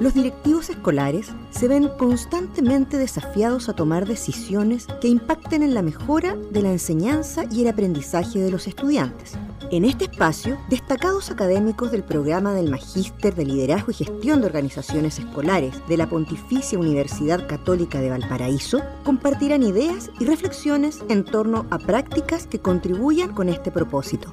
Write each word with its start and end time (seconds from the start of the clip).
Los 0.00 0.14
directivos 0.14 0.70
escolares 0.70 1.32
se 1.50 1.66
ven 1.66 1.88
constantemente 1.98 2.98
desafiados 2.98 3.68
a 3.68 3.72
tomar 3.72 4.06
decisiones 4.06 4.86
que 5.00 5.08
impacten 5.08 5.64
en 5.64 5.74
la 5.74 5.82
mejora 5.82 6.36
de 6.52 6.62
la 6.62 6.70
enseñanza 6.70 7.42
y 7.50 7.62
el 7.62 7.68
aprendizaje 7.68 8.38
de 8.38 8.52
los 8.52 8.68
estudiantes. 8.68 9.32
En 9.72 9.84
este 9.84 10.04
espacio, 10.04 10.56
destacados 10.70 11.32
académicos 11.32 11.90
del 11.90 12.04
programa 12.04 12.54
del 12.54 12.70
Magíster 12.70 13.34
de 13.34 13.44
Liderazgo 13.44 13.90
y 13.90 13.94
Gestión 13.94 14.40
de 14.40 14.46
Organizaciones 14.46 15.18
Escolares 15.18 15.74
de 15.88 15.96
la 15.96 16.08
Pontificia 16.08 16.78
Universidad 16.78 17.48
Católica 17.48 18.00
de 18.00 18.10
Valparaíso 18.10 18.80
compartirán 19.02 19.64
ideas 19.64 20.12
y 20.20 20.26
reflexiones 20.26 21.00
en 21.08 21.24
torno 21.24 21.66
a 21.70 21.78
prácticas 21.78 22.46
que 22.46 22.60
contribuyan 22.60 23.34
con 23.34 23.48
este 23.48 23.72
propósito. 23.72 24.30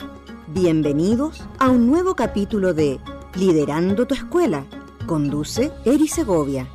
Bienvenidos 0.50 1.43
a 1.57 1.71
un 1.71 1.88
nuevo 1.88 2.16
capítulo 2.16 2.75
de 2.75 3.00
Liderando 3.34 4.05
tu 4.05 4.13
Escuela 4.13 4.63
Conduce 5.05 5.71
Eri 5.86 6.07
Segovia. 6.07 6.68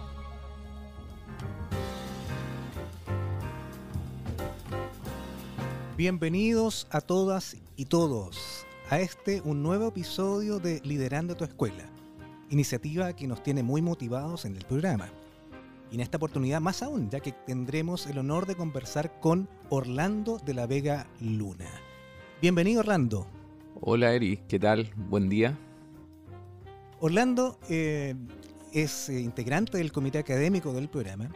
Bienvenidos 5.97 6.87
a 6.93 7.01
todas 7.01 7.57
y 7.75 7.87
todos 7.87 8.65
a 8.89 9.01
este 9.01 9.41
un 9.41 9.65
nuevo 9.65 9.89
episodio 9.89 10.61
de 10.61 10.81
Liderando 10.85 11.35
tu 11.35 11.43
Escuela, 11.43 11.91
iniciativa 12.51 13.17
que 13.17 13.27
nos 13.27 13.43
tiene 13.43 13.65
muy 13.65 13.83
motivados 13.83 14.45
en 14.45 14.55
el 14.55 14.65
programa. 14.65 15.09
Y 15.91 15.97
en 15.97 16.01
esta 16.01 16.19
oportunidad 16.19 16.61
más 16.61 16.85
aún, 16.85 17.11
ya 17.11 17.19
que 17.19 17.33
tendremos 17.33 18.07
el 18.07 18.19
honor 18.19 18.47
de 18.47 18.55
conversar 18.55 19.19
con 19.19 19.49
Orlando 19.71 20.39
de 20.39 20.55
la 20.55 20.69
Vega 20.69 21.09
Luna. 21.21 21.69
Bienvenido 22.41 22.79
Orlando. 22.79 23.27
Hola 23.81 24.15
Eri, 24.15 24.39
¿qué 24.47 24.61
tal? 24.61 24.89
Buen 24.95 25.29
día. 25.29 25.59
Orlando 27.03 27.59
eh, 27.71 28.15
es 28.75 29.09
eh, 29.09 29.21
integrante 29.21 29.79
del 29.79 29.91
comité 29.91 30.19
académico 30.19 30.75
del 30.75 30.91
programa 30.91 31.31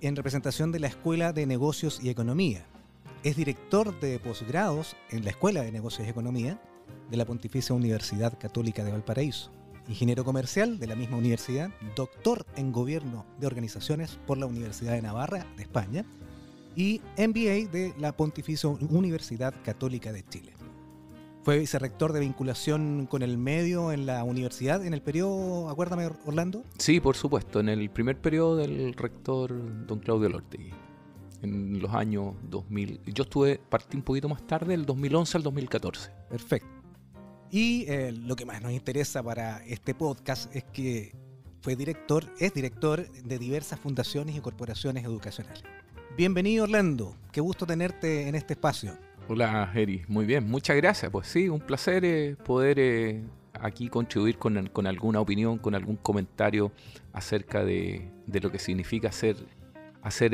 en 0.00 0.16
representación 0.16 0.72
de 0.72 0.80
la 0.80 0.86
Escuela 0.86 1.34
de 1.34 1.44
Negocios 1.44 2.00
y 2.02 2.08
Economía. 2.08 2.66
Es 3.22 3.36
director 3.36 4.00
de 4.00 4.18
posgrados 4.18 4.96
en 5.10 5.24
la 5.24 5.30
Escuela 5.30 5.60
de 5.60 5.72
Negocios 5.72 6.06
y 6.06 6.10
Economía 6.10 6.58
de 7.10 7.16
la 7.18 7.26
Pontificia 7.26 7.74
Universidad 7.74 8.38
Católica 8.38 8.82
de 8.82 8.92
Valparaíso. 8.92 9.52
Ingeniero 9.88 10.24
comercial 10.24 10.78
de 10.78 10.86
la 10.86 10.96
misma 10.96 11.18
universidad, 11.18 11.68
doctor 11.94 12.46
en 12.56 12.72
gobierno 12.72 13.26
de 13.38 13.46
organizaciones 13.46 14.18
por 14.26 14.38
la 14.38 14.46
Universidad 14.46 14.92
de 14.92 15.02
Navarra 15.02 15.46
de 15.56 15.64
España 15.64 16.06
y 16.74 17.02
MBA 17.18 17.70
de 17.70 17.94
la 17.98 18.16
Pontificia 18.16 18.70
Universidad 18.70 19.54
Católica 19.62 20.12
de 20.12 20.26
Chile. 20.26 20.55
Fue 21.46 21.60
vicerrector 21.60 22.12
de 22.12 22.18
vinculación 22.18 23.06
con 23.08 23.22
el 23.22 23.38
medio 23.38 23.92
en 23.92 24.04
la 24.04 24.24
universidad 24.24 24.84
en 24.84 24.92
el 24.92 25.00
periodo, 25.00 25.70
acuérdame 25.70 26.10
Orlando. 26.24 26.64
Sí, 26.76 26.98
por 26.98 27.14
supuesto, 27.14 27.60
en 27.60 27.68
el 27.68 27.88
primer 27.88 28.20
periodo 28.20 28.56
del 28.56 28.92
rector 28.94 29.86
don 29.86 30.00
Claudio 30.00 30.28
Lortegui, 30.28 30.72
en 31.42 31.80
los 31.80 31.94
años 31.94 32.34
2000. 32.50 33.00
Yo 33.14 33.22
estuve, 33.22 33.60
partí 33.60 33.96
un 33.96 34.02
poquito 34.02 34.28
más 34.28 34.44
tarde, 34.44 34.72
del 34.72 34.84
2011 34.86 35.36
al 35.36 35.44
2014. 35.44 36.10
Perfecto. 36.28 36.68
Y 37.52 37.84
eh, 37.86 38.10
lo 38.10 38.34
que 38.34 38.44
más 38.44 38.60
nos 38.60 38.72
interesa 38.72 39.22
para 39.22 39.64
este 39.66 39.94
podcast 39.94 40.52
es 40.52 40.64
que 40.64 41.14
fue 41.60 41.76
director, 41.76 42.24
es 42.40 42.54
director 42.54 43.08
de 43.08 43.38
diversas 43.38 43.78
fundaciones 43.78 44.34
y 44.34 44.40
corporaciones 44.40 45.04
educacionales. 45.04 45.62
Bienvenido 46.16 46.64
Orlando, 46.64 47.14
qué 47.30 47.40
gusto 47.40 47.66
tenerte 47.66 48.26
en 48.26 48.34
este 48.34 48.54
espacio. 48.54 48.98
Hola, 49.28 49.72
Eri. 49.74 50.04
Muy 50.06 50.24
bien, 50.24 50.48
muchas 50.48 50.76
gracias. 50.76 51.10
Pues 51.10 51.26
sí, 51.26 51.48
un 51.48 51.58
placer 51.58 52.04
eh, 52.04 52.36
poder 52.36 52.78
eh, 52.78 53.24
aquí 53.60 53.88
contribuir 53.88 54.38
con, 54.38 54.86
alguna 54.86 55.20
opinión, 55.20 55.58
con 55.58 55.74
algún 55.74 55.96
comentario 55.96 56.70
acerca 57.12 57.64
de, 57.64 58.08
lo 58.26 58.52
que 58.52 58.60
significa 58.60 59.08
hacer, 59.08 59.36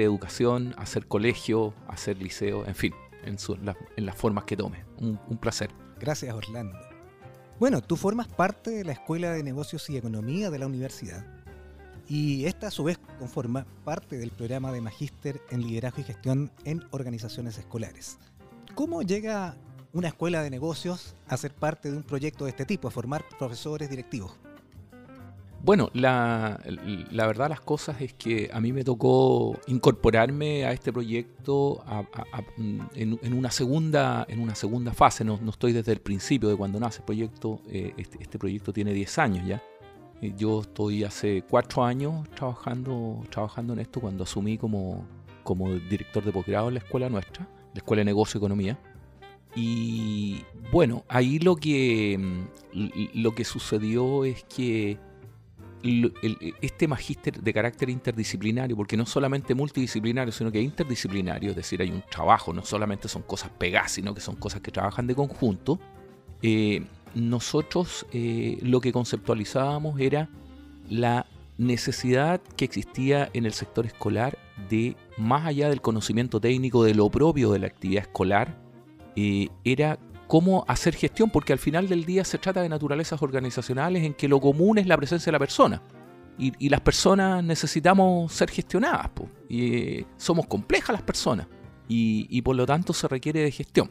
educación, 0.00 0.74
hacer 0.76 1.06
colegio, 1.06 1.72
hacer 1.88 2.18
liceo, 2.18 2.66
en 2.66 2.74
fin, 2.74 2.92
en, 3.24 3.36
en 3.96 4.06
las 4.06 4.16
formas 4.16 4.44
que 4.44 4.58
tome. 4.58 4.84
Un 4.98 5.38
placer. 5.38 5.70
Gracias, 5.98 6.34
Orlando. 6.34 6.78
Bueno, 7.58 7.80
tú 7.80 7.96
formas 7.96 8.28
parte 8.28 8.70
de 8.72 8.84
la 8.84 8.92
Escuela 8.92 9.32
de 9.32 9.42
Negocios 9.42 9.88
y 9.88 9.96
Economía 9.96 10.50
de 10.50 10.58
la 10.58 10.66
universidad 10.66 11.24
y 12.08 12.44
esta 12.46 12.66
a 12.66 12.70
su 12.70 12.84
vez 12.84 12.98
conforma 13.18 13.66
parte 13.84 14.18
del 14.18 14.30
programa 14.30 14.72
de 14.72 14.80
Magíster 14.80 15.40
en 15.50 15.62
Liderazgo 15.62 16.00
y 16.00 16.04
Gestión 16.04 16.50
en 16.64 16.82
Organizaciones 16.90 17.56
Escolares. 17.58 18.18
¿Cómo 18.74 19.02
llega 19.02 19.54
una 19.92 20.08
escuela 20.08 20.42
de 20.42 20.48
negocios 20.48 21.14
a 21.28 21.36
ser 21.36 21.52
parte 21.52 21.90
de 21.90 21.96
un 21.96 22.02
proyecto 22.02 22.44
de 22.44 22.50
este 22.50 22.64
tipo, 22.64 22.88
a 22.88 22.90
formar 22.90 23.24
profesores 23.38 23.90
directivos? 23.90 24.32
Bueno, 25.62 25.90
la, 25.92 26.58
verdad 27.12 27.50
las 27.50 27.60
cosas 27.60 28.00
es 28.00 28.14
que 28.14 28.50
a 28.52 28.60
mí 28.60 28.72
me 28.72 28.82
tocó 28.82 29.56
incorporarme 29.68 30.64
a 30.64 30.72
este 30.72 30.92
proyecto 30.92 31.84
en, 32.56 33.34
una 33.34 33.50
segunda, 33.50 34.26
en 34.28 34.40
una 34.40 34.54
segunda 34.54 34.92
fase. 34.92 35.22
No, 35.24 35.38
estoy 35.48 35.72
desde 35.72 35.92
el 35.92 36.00
principio 36.00 36.48
de 36.48 36.56
cuando 36.56 36.80
nace 36.80 36.98
el 36.98 37.04
proyecto. 37.04 37.60
Eh, 37.68 37.92
este, 37.96 38.22
este, 38.22 38.38
proyecto 38.38 38.72
tiene 38.72 38.92
10 38.92 39.18
años 39.18 39.46
ya. 39.46 39.62
Eh, 40.20 40.32
yo 40.36 40.62
estoy 40.62 41.04
hace 41.04 41.44
4 41.48 41.84
años 41.84 42.28
trabajando, 42.30 43.20
trabajando 43.30 43.74
en 43.74 43.80
esto 43.80 44.00
cuando 44.00 44.24
asumí 44.24 44.58
como, 44.58 45.04
como 45.44 45.72
director 45.72 46.24
de 46.24 46.32
posgrado 46.32 46.68
en 46.68 46.74
la 46.74 46.80
escuela 46.80 47.08
nuestra 47.08 47.46
la 47.72 47.78
Escuela 47.78 48.00
de 48.00 48.04
Negocio 48.04 48.38
y 48.38 48.40
Economía. 48.40 48.78
Y 49.54 50.42
bueno, 50.70 51.04
ahí 51.08 51.38
lo 51.38 51.56
que, 51.56 52.18
mm, 52.18 53.10
lo 53.14 53.34
que 53.34 53.44
sucedió 53.44 54.24
es 54.24 54.44
que 54.44 54.98
este 56.60 56.86
magíster 56.86 57.42
de 57.42 57.52
carácter 57.52 57.90
interdisciplinario, 57.90 58.76
porque 58.76 58.96
no 58.96 59.04
solamente 59.04 59.54
multidisciplinario, 59.54 60.32
sino 60.32 60.52
que 60.52 60.60
interdisciplinario, 60.60 61.50
es 61.50 61.56
decir, 61.56 61.82
hay 61.82 61.90
un 61.90 62.02
trabajo, 62.02 62.52
no 62.52 62.64
solamente 62.64 63.08
son 63.08 63.22
cosas 63.22 63.50
pegadas, 63.50 63.92
sino 63.92 64.14
que 64.14 64.20
son 64.20 64.36
cosas 64.36 64.60
que 64.60 64.70
trabajan 64.70 65.08
de 65.08 65.14
conjunto, 65.14 65.80
eh, 66.40 66.84
nosotros 67.14 68.06
eh, 68.12 68.58
lo 68.62 68.80
que 68.80 68.92
conceptualizábamos 68.92 70.00
era 70.00 70.28
la 70.88 71.26
necesidad 71.66 72.40
que 72.56 72.64
existía 72.64 73.30
en 73.32 73.46
el 73.46 73.52
sector 73.52 73.86
escolar 73.86 74.38
de, 74.68 74.96
más 75.16 75.46
allá 75.46 75.68
del 75.68 75.80
conocimiento 75.80 76.40
técnico 76.40 76.84
de 76.84 76.94
lo 76.94 77.10
propio 77.10 77.52
de 77.52 77.60
la 77.60 77.66
actividad 77.66 78.02
escolar, 78.02 78.58
eh, 79.16 79.48
era 79.64 79.98
cómo 80.26 80.64
hacer 80.68 80.94
gestión, 80.94 81.30
porque 81.30 81.52
al 81.52 81.58
final 81.58 81.88
del 81.88 82.04
día 82.04 82.24
se 82.24 82.38
trata 82.38 82.62
de 82.62 82.68
naturalezas 82.68 83.22
organizacionales 83.22 84.02
en 84.04 84.14
que 84.14 84.28
lo 84.28 84.40
común 84.40 84.78
es 84.78 84.86
la 84.86 84.96
presencia 84.96 85.30
de 85.30 85.32
la 85.32 85.38
persona. 85.38 85.82
Y, 86.38 86.70
las 86.70 86.80
personas 86.80 87.44
necesitamos 87.44 88.32
ser 88.32 88.50
gestionadas, 88.50 89.10
y, 89.48 89.74
eh, 89.74 90.06
somos 90.16 90.46
complejas 90.46 90.94
las 90.94 91.02
personas, 91.02 91.46
y 91.86 92.40
por 92.40 92.56
lo 92.56 92.64
tanto 92.64 92.94
se 92.94 93.06
requiere 93.06 93.40
de 93.40 93.50
gestión 93.50 93.90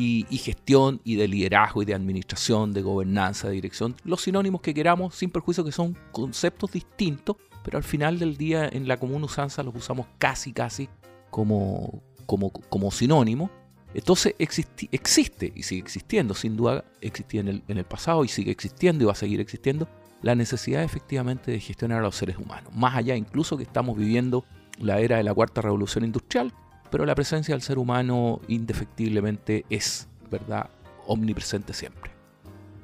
y, 0.00 0.38
gestión 0.38 1.00
y 1.02 1.16
de 1.16 1.26
liderazgo 1.26 1.82
y 1.82 1.84
de 1.84 1.94
administración, 1.94 2.72
de 2.72 2.82
gobernanza, 2.82 3.48
de 3.48 3.54
dirección, 3.54 3.96
los 4.04 4.22
sinónimos 4.22 4.60
que 4.60 4.72
queramos, 4.72 5.16
sin 5.16 5.30
perjuicio 5.30 5.64
que 5.64 5.72
son 5.72 5.96
conceptos 6.12 6.70
distintos, 6.70 7.36
pero 7.64 7.78
al 7.78 7.84
final 7.84 8.18
del 8.18 8.36
día 8.36 8.68
en 8.70 8.86
la 8.86 8.98
común 8.98 9.24
usanza 9.24 9.64
los 9.64 9.74
usamos 9.74 10.06
casi, 10.18 10.52
casi 10.52 10.88
como, 11.30 12.00
como, 12.26 12.52
como 12.52 12.92
sinónimo. 12.92 13.50
Entonces 13.92 14.36
existe 14.38 15.52
y 15.54 15.62
sigue 15.64 15.80
existiendo, 15.80 16.34
sin 16.34 16.56
duda 16.56 16.84
existía 17.00 17.40
en 17.40 17.48
el, 17.48 17.62
en 17.66 17.78
el 17.78 17.84
pasado 17.84 18.24
y 18.24 18.28
sigue 18.28 18.52
existiendo 18.52 19.02
y 19.02 19.06
va 19.06 19.12
a 19.12 19.16
seguir 19.16 19.40
existiendo 19.40 19.88
la 20.22 20.36
necesidad 20.36 20.84
efectivamente 20.84 21.50
de 21.50 21.58
gestionar 21.58 21.98
a 21.98 22.02
los 22.02 22.14
seres 22.14 22.36
humanos. 22.36 22.72
Más 22.72 22.94
allá 22.94 23.16
incluso 23.16 23.56
que 23.56 23.64
estamos 23.64 23.96
viviendo 23.96 24.44
la 24.78 25.00
era 25.00 25.16
de 25.16 25.24
la 25.24 25.34
cuarta 25.34 25.60
revolución 25.60 26.04
industrial, 26.04 26.52
pero 26.90 27.06
la 27.06 27.14
presencia 27.14 27.54
del 27.54 27.62
ser 27.62 27.78
humano 27.78 28.40
indefectiblemente 28.48 29.64
es, 29.70 30.08
¿verdad?, 30.30 30.68
omnipresente 31.06 31.72
siempre. 31.72 32.10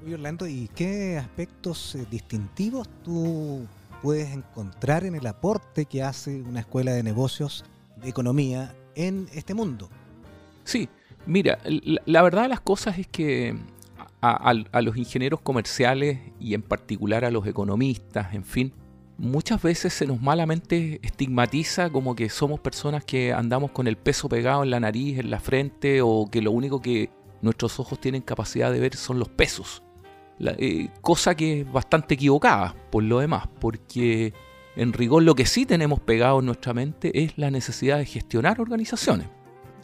Oye 0.05 0.15
Orlando, 0.15 0.47
¿y 0.47 0.69
qué 0.75 1.19
aspectos 1.19 1.95
eh, 1.95 2.07
distintivos 2.11 2.89
tú 3.03 3.67
puedes 4.03 4.33
encontrar 4.33 5.05
en 5.05 5.15
el 5.15 5.27
aporte 5.27 5.87
que 5.87 6.03
hace 6.03 6.43
una 6.43 6.61
escuela 6.61 6.93
de 6.93 7.03
negocios 7.03 7.65
de 8.03 8.09
economía 8.09 8.75
en 8.95 9.29
este 9.33 9.55
mundo? 9.55 9.89
Sí, 10.65 10.89
mira, 11.27 11.59
la, 12.07 12.23
verdad 12.23 12.43
de 12.43 12.49
las 12.49 12.61
cosas 12.61 12.99
es 12.99 13.07
que 13.07 13.57
a 14.21 14.81
los 14.81 14.97
ingenieros 14.97 15.41
comerciales 15.43 16.19
y 16.41 16.55
en 16.55 16.63
particular 16.63 17.27
a 17.27 17.31
los 17.31 17.47
economistas, 17.47 18.33
en 18.35 18.45
fin, 18.45 18.73
muchas 19.19 19.63
veces 19.63 19.93
se 19.93 20.07
nos 20.07 20.21
malamente 20.21 21.01
estigmatiza 21.03 21.91
como 21.91 22.15
que 22.15 22.29
somos 22.29 22.61
personas 22.61 23.05
que 23.05 23.33
andamos 23.33 23.71
con 23.71 23.87
el 23.87 23.97
peso 23.97 24.29
pegado 24.29 24.63
en 24.63 24.71
la 24.71 24.81
nariz, 24.81 25.19
en 25.19 25.31
la 25.31 25.41
frente, 25.41 26.01
o 26.03 26.29
que 26.31 26.43
lo 26.43 26.53
único 26.53 26.81
que 26.81 27.11
nuestros 27.43 27.79
ojos 27.79 28.01
tienen 28.01 28.23
capacidad 28.23 28.73
de 28.73 28.81
ver 28.81 28.97
son 28.97 29.19
los 29.19 29.29
pesos. 29.29 29.83
Eh, 30.41 30.89
cosa 31.01 31.37
que 31.37 31.61
es 31.61 31.73
bastante 31.73 32.15
equivocada 32.15 32.75
por 32.91 33.05
lo 33.05 33.21
demás, 33.21 33.49
porque 33.61 34.33
en 34.77 34.93
rigor 34.93 35.23
lo 35.23 35.35
que 35.35 35.47
sí 35.47 35.65
tenemos 35.65 36.01
pegado 36.01 36.41
en 36.41 36.47
nuestra 36.47 36.75
mente 36.75 37.23
es 37.23 37.39
la 37.39 37.51
necesidad 37.51 37.99
de 37.99 38.07
gestionar 38.07 38.61
organizaciones. 38.61 39.29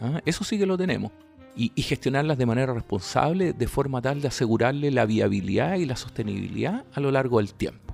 ¿ah? 0.00 0.20
Eso 0.24 0.42
sí 0.42 0.58
que 0.58 0.66
lo 0.66 0.76
tenemos. 0.76 1.12
Y, 1.56 1.72
y, 1.74 1.82
gestionarlas 1.82 2.38
de 2.38 2.46
manera 2.46 2.72
responsable, 2.72 3.52
de 3.52 3.68
forma 3.68 4.00
tal 4.00 4.20
de 4.22 4.28
asegurarle 4.28 4.90
la 4.92 5.04
viabilidad 5.04 5.76
y 5.76 5.84
la 5.84 5.96
sostenibilidad 5.96 6.84
a 6.92 7.00
lo 7.00 7.10
largo 7.10 7.38
del 7.38 7.54
tiempo. 7.54 7.89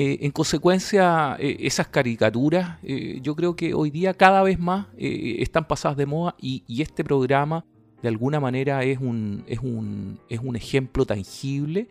Eh, 0.00 0.24
en 0.24 0.30
consecuencia, 0.30 1.36
eh, 1.40 1.56
esas 1.58 1.88
caricaturas 1.88 2.78
eh, 2.84 3.18
yo 3.20 3.34
creo 3.34 3.56
que 3.56 3.74
hoy 3.74 3.90
día 3.90 4.14
cada 4.14 4.44
vez 4.44 4.56
más 4.56 4.86
están 4.96 5.66
pasadas 5.66 5.96
de 5.96 6.06
moda 6.06 6.36
y, 6.40 6.62
este 6.80 7.02
programa 7.02 7.64
de 8.00 8.08
alguna 8.08 8.38
manera 8.38 8.84
es 8.84 9.00
un, 9.00 9.42
es 9.48 9.58
un, 9.58 10.20
es 10.28 10.38
un 10.40 10.54
ejemplo 10.54 11.04
tangible 11.04 11.88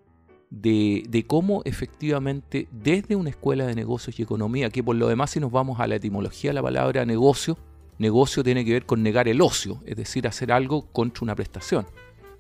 de, 0.50 1.04
de, 1.10 1.26
cómo 1.26 1.64
efectivamente 1.66 2.70
desde 2.72 3.18
una 3.18 3.30
escuela 3.30 3.66
de 3.66 3.76
negocios 3.76 4.18
y 4.18 4.24
economía, 4.24 4.70
que 4.70 4.82
por 4.82 4.96
lo 4.96 5.10
demás 5.10 5.32
si 5.32 5.42
nos 5.42 5.52
vamos 5.52 5.82
a 5.82 5.88
la 5.88 5.96
etimología 5.96 6.52
de 6.52 6.56
la 6.56 6.64
palabra 6.64 7.06
negocio, 7.06 7.58
negocio 7.98 8.42
tiene 8.42 8.64
que 8.64 8.72
ver 8.72 8.86
con 8.86 9.04
negar 9.04 9.28
el 9.28 9.42
ocio, 9.42 9.82
es 9.86 9.98
decir, 9.98 10.30
hacer 10.30 10.54
algo 10.54 10.84
contra 10.94 11.26
una 11.26 11.36
prestación. 11.36 11.86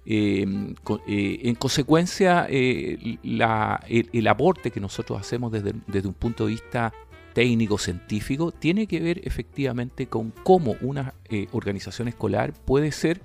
Em, 0.09 0.73
eh, 1.05 1.39
en 1.43 1.55
consecuencia, 1.55 2.47
eh, 2.49 3.17
el, 3.23 4.27
aporte 4.27 4.71
que 4.71 4.79
nosotros 4.79 5.19
hacemos 5.19 5.51
desde, 5.51 6.07
un 6.07 6.13
punto 6.13 6.45
de 6.45 6.51
vista 6.51 6.93
técnico-científico 7.33 8.53
tiene 8.53 8.87
que 8.87 9.01
ver 9.01 9.19
efectivamente 9.27 10.07
con 10.07 10.31
cómo 10.43 10.77
una 10.79 11.13
eh, 11.25 11.47
organización 11.51 12.07
escolar 12.07 12.53
puede 12.53 12.93
ser 12.93 13.19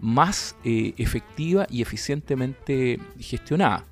más 0.00 0.56
efectiva 0.64 1.66
y 1.68 1.82
eficientemente 1.82 2.98
gestionada. 3.20 3.84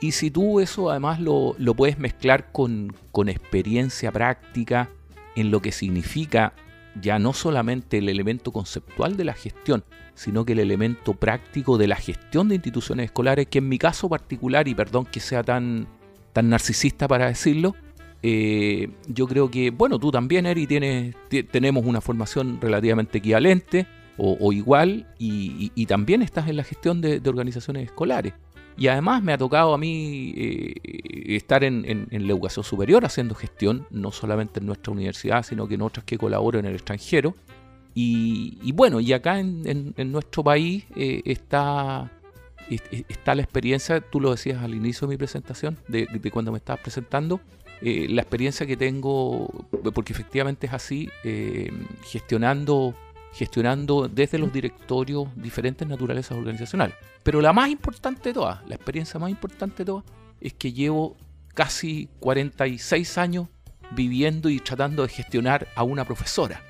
Y 0.00 0.12
si 0.12 0.30
tú 0.30 0.60
eso 0.60 0.90
además 0.90 1.20
lo, 1.20 1.54
puedes 1.76 1.98
mezclar 1.98 2.52
con 2.52 2.94
experiencia 3.28 4.10
práctica 4.10 4.88
en 5.36 5.50
lo 5.50 5.60
que 5.60 5.72
significa 5.72 6.54
ya 7.00 7.18
no 7.18 7.32
solamente 7.32 7.98
el 7.98 8.08
elemento 8.08 8.52
conceptual 8.52 9.16
de 9.16 9.24
la 9.24 9.34
gestión, 9.34 9.84
sino 10.14 10.44
que 10.44 10.52
el 10.52 10.60
elemento 10.60 11.14
práctico 11.14 11.78
de 11.78 11.88
la 11.88 11.96
gestión 11.96 12.48
de 12.48 12.56
instituciones 12.56 13.06
escolares, 13.06 13.46
que 13.46 13.58
en 13.58 13.68
mi 13.68 13.78
caso 13.78 14.08
particular, 14.08 14.68
y 14.68 14.74
perdón 14.74 15.06
que 15.06 15.20
sea 15.20 15.42
tan, 15.42 15.86
tan 16.32 16.48
narcisista 16.48 17.08
para 17.08 17.26
decirlo, 17.28 17.74
eh, 18.22 18.88
yo 19.08 19.26
creo 19.26 19.50
que, 19.50 19.70
bueno, 19.70 19.98
tú 19.98 20.10
también, 20.10 20.46
Eri, 20.46 20.66
tienes, 20.66 21.16
tenemos 21.50 21.84
una 21.84 22.00
formación 22.00 22.60
relativamente 22.60 23.18
equivalente 23.18 23.86
o, 24.18 24.52
igual, 24.52 25.06
y, 25.18 25.86
también 25.86 26.22
estás 26.22 26.48
en 26.48 26.56
la 26.56 26.62
gestión 26.62 27.00
de, 27.00 27.20
organizaciones 27.26 27.86
escolares. 27.86 28.34
Y 28.76 28.88
además 28.88 29.22
me 29.22 29.32
ha 29.32 29.38
tocado 29.38 29.74
a 29.74 29.78
mí 29.78 30.32
eh, 30.36 31.36
estar 31.36 31.62
en, 31.64 31.84
en, 31.86 32.26
la 32.26 32.32
educación 32.32 32.64
superior 32.64 33.04
haciendo 33.04 33.34
gestión, 33.34 33.86
no 33.90 34.10
solamente 34.10 34.60
en 34.60 34.66
nuestra 34.66 34.92
universidad, 34.92 35.42
sino 35.42 35.68
que 35.68 35.74
en 35.74 35.82
otras 35.82 36.04
que 36.04 36.16
colaboro 36.18 36.58
en 36.58 36.64
el 36.64 36.74
extranjero. 36.74 37.34
Y, 37.94 38.72
bueno, 38.72 39.00
y 39.00 39.12
acá 39.12 39.38
en, 39.38 39.94
nuestro 40.10 40.42
país 40.42 40.84
eh, 40.96 41.22
está, 41.24 42.10
está 42.68 43.34
la 43.34 43.42
experiencia, 43.42 44.00
tú 44.00 44.20
lo 44.20 44.30
decías 44.30 44.62
al 44.62 44.74
inicio 44.74 45.06
de 45.06 45.14
mi 45.14 45.18
presentación, 45.18 45.78
de, 45.88 46.06
cuando 46.32 46.52
me 46.52 46.58
estabas 46.58 46.80
presentando, 46.80 47.40
eh, 47.82 48.06
la 48.08 48.22
experiencia 48.22 48.66
que 48.66 48.76
tengo, 48.76 49.48
porque 49.94 50.12
efectivamente 50.12 50.68
es 50.68 50.72
así, 50.72 51.10
eh, 51.24 51.70
gestionando, 52.04 52.94
gestionando 53.32 54.08
desde 54.08 54.38
los 54.38 54.52
directorios 54.52 55.28
diferentes 55.36 55.86
naturalezas 55.86 56.36
organizacionales. 56.36 56.94
Pero 57.22 57.40
la 57.40 57.52
más 57.52 57.68
importante 57.68 58.30
de 58.30 58.34
todas, 58.34 58.60
la 58.66 58.74
experiencia 58.74 59.18
más 59.18 59.30
importante 59.30 59.78
de 59.78 59.84
todas, 59.86 60.04
es 60.40 60.52
que 60.54 60.72
llevo 60.72 61.16
casi 61.54 62.08
46 62.20 63.18
años 63.18 63.48
viviendo 63.90 64.48
y 64.48 64.58
tratando 64.58 65.02
de 65.02 65.08
gestionar 65.08 65.68
a 65.74 65.82
una 65.82 66.04
profesora. 66.04 66.62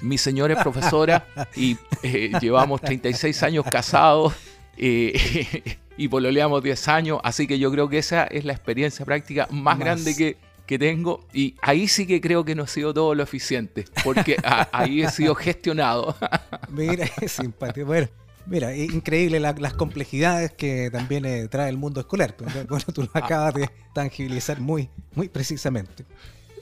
Mi 0.00 0.18
señora 0.18 0.54
es 0.54 0.62
profesora 0.62 1.26
y 1.56 1.76
eh, 2.02 2.32
llevamos 2.40 2.80
36 2.80 3.42
años 3.42 3.64
casados 3.70 4.34
eh, 4.76 5.78
y 5.96 6.08
pololeamos 6.08 6.62
10 6.62 6.88
años, 6.88 7.20
así 7.22 7.46
que 7.46 7.58
yo 7.58 7.70
creo 7.70 7.88
que 7.88 7.98
esa 7.98 8.24
es 8.24 8.44
la 8.44 8.52
experiencia 8.52 9.04
práctica 9.04 9.46
más, 9.50 9.78
grande 9.78 10.16
que, 10.16 10.36
que 10.66 10.78
tengo 10.78 11.26
y 11.32 11.54
ahí 11.60 11.88
sí 11.88 12.06
que 12.06 12.20
creo 12.20 12.44
que 12.44 12.54
no 12.54 12.62
ha 12.64 12.66
sido 12.66 12.94
todo 12.94 13.14
lo 13.14 13.22
eficiente, 13.22 13.84
porque 14.02 14.36
ahí 14.72 15.02
he 15.02 15.10
sido 15.10 15.34
gestionado. 15.34 16.16
Mira, 16.70 17.08
es 17.20 17.32
simpático. 17.32 17.86
Bueno, 17.86 18.08
mira, 18.46 18.74
increíble 18.74 19.40
las 19.40 19.74
complejidades 19.74 20.52
que 20.52 20.90
también 20.90 21.24
eh, 21.24 21.48
trae 21.48 21.68
el 21.68 21.76
mundo 21.76 22.00
escolar. 22.00 22.34
Bueno, 22.68 22.84
tú 22.92 23.02
lo 23.02 23.10
ah. 23.14 23.18
acabas 23.18 23.54
de 23.54 23.70
tangibilizar 23.92 24.60
muy, 24.60 24.88
muy 25.14 25.28
precisamente. 25.28 26.04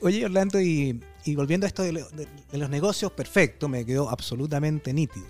Oye, 0.00 0.24
Orlando, 0.24 0.60
y, 0.60 1.00
volviendo 1.36 1.64
a 1.64 1.68
esto 1.68 1.82
de, 1.84 1.92
los 1.92 2.70
negocios, 2.70 3.12
perfecto, 3.12 3.68
me 3.68 3.84
quedó 3.86 4.10
absolutamente 4.10 4.92
nítido. 4.92 5.26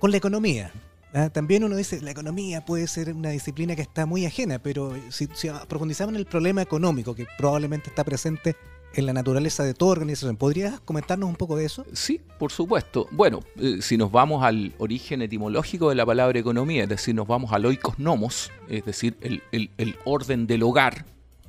Con 0.00 0.10
la 0.10 0.16
economía, 0.16 0.72
¿ah? 1.14 1.30
también 1.30 1.64
uno 1.64 1.76
dice, 1.76 2.00
la 2.00 2.10
economía 2.10 2.64
puede 2.64 2.86
ser 2.86 3.12
una 3.12 3.30
disciplina 3.30 3.76
que 3.76 3.82
está 3.82 4.06
muy 4.06 4.26
ajena, 4.26 4.58
pero 4.58 4.94
si, 5.10 5.28
profundizamos 5.68 6.14
en 6.14 6.20
el 6.20 6.26
problema 6.26 6.62
económico 6.62 7.14
que 7.14 7.26
probablemente 7.38 7.90
está 7.90 8.04
presente 8.04 8.56
en 8.94 9.06
la 9.06 9.12
naturaleza 9.12 9.62
de 9.62 9.72
toda 9.72 9.92
organización. 9.92 10.36
¿Podrías 10.36 10.80
comentarnos 10.80 11.28
un 11.28 11.36
poco 11.36 11.56
de 11.56 11.64
eso? 11.64 11.86
Sí, 11.92 12.20
por 12.38 12.50
supuesto. 12.50 13.06
Bueno, 13.12 13.40
eh, 13.56 13.78
si 13.82 13.96
nos 13.96 14.10
vamos 14.10 14.42
al 14.42 14.74
origen 14.78 15.22
etimológico 15.22 15.90
de 15.90 15.94
la 15.94 16.04
palabra 16.04 16.38
economía, 16.40 16.82
es 16.82 16.88
decir, 16.88 17.14
nos 17.14 17.28
vamos 17.28 17.52
al 17.52 17.66
oikos 17.66 18.00
nomos, 18.00 18.50
es 18.68 18.84
decir, 18.84 19.16
el 19.22 19.96
orden 20.04 20.48
del 20.48 20.64
hogar, 20.64 21.04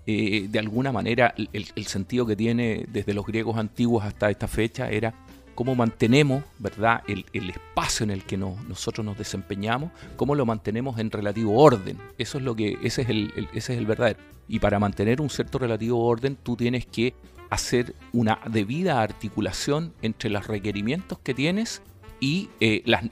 eh, 0.08 0.48
de 0.50 0.58
alguna 0.58 0.92
manera 0.92 1.36
el, 1.38 1.86
sentido 1.86 2.26
que 2.26 2.36
tiene 2.36 2.86
desde 2.92 3.14
los 3.14 3.24
griegos 3.24 3.58
antiguos 3.58 4.04
hasta 4.04 4.32
esta 4.32 4.48
fecha 4.48 4.90
era 4.90 5.14
cómo 5.62 5.76
mantenemos, 5.76 6.44
¿verdad?, 6.58 7.04
el, 7.08 7.24
espacio 7.52 8.04
en 8.04 8.10
el 8.10 8.24
que 8.24 8.36
nosotros 8.36 9.06
nos 9.06 9.16
desempeñamos, 9.16 9.92
cómo 10.16 10.34
lo 10.34 10.44
mantenemos 10.44 10.98
en 10.98 11.12
relativo 11.12 11.56
orden. 11.62 12.00
Eso 12.18 12.40
es 12.40 12.44
lo 12.44 12.56
que, 12.56 12.80
ese 12.82 13.04
es 13.04 13.10
el, 13.10 13.32
ese 13.54 13.74
es 13.74 13.78
el 13.78 13.86
verdadero. 13.86 14.20
Y 14.48 14.58
para 14.58 14.80
mantener 14.80 15.22
un 15.22 15.30
cierto 15.30 15.60
relativo 15.60 16.04
orden, 16.04 16.36
tú 16.36 16.56
tienes 16.56 16.88
que 16.88 17.14
hacer 17.52 17.94
una 18.12 18.40
debida 18.50 19.04
articulación 19.04 19.94
entre 20.02 20.32
los 20.32 20.48
requerimientos 20.48 21.20
que 21.20 21.36
tienes 21.36 21.84
y, 22.20 22.50
eh, 22.60 22.82
las, 22.88 23.04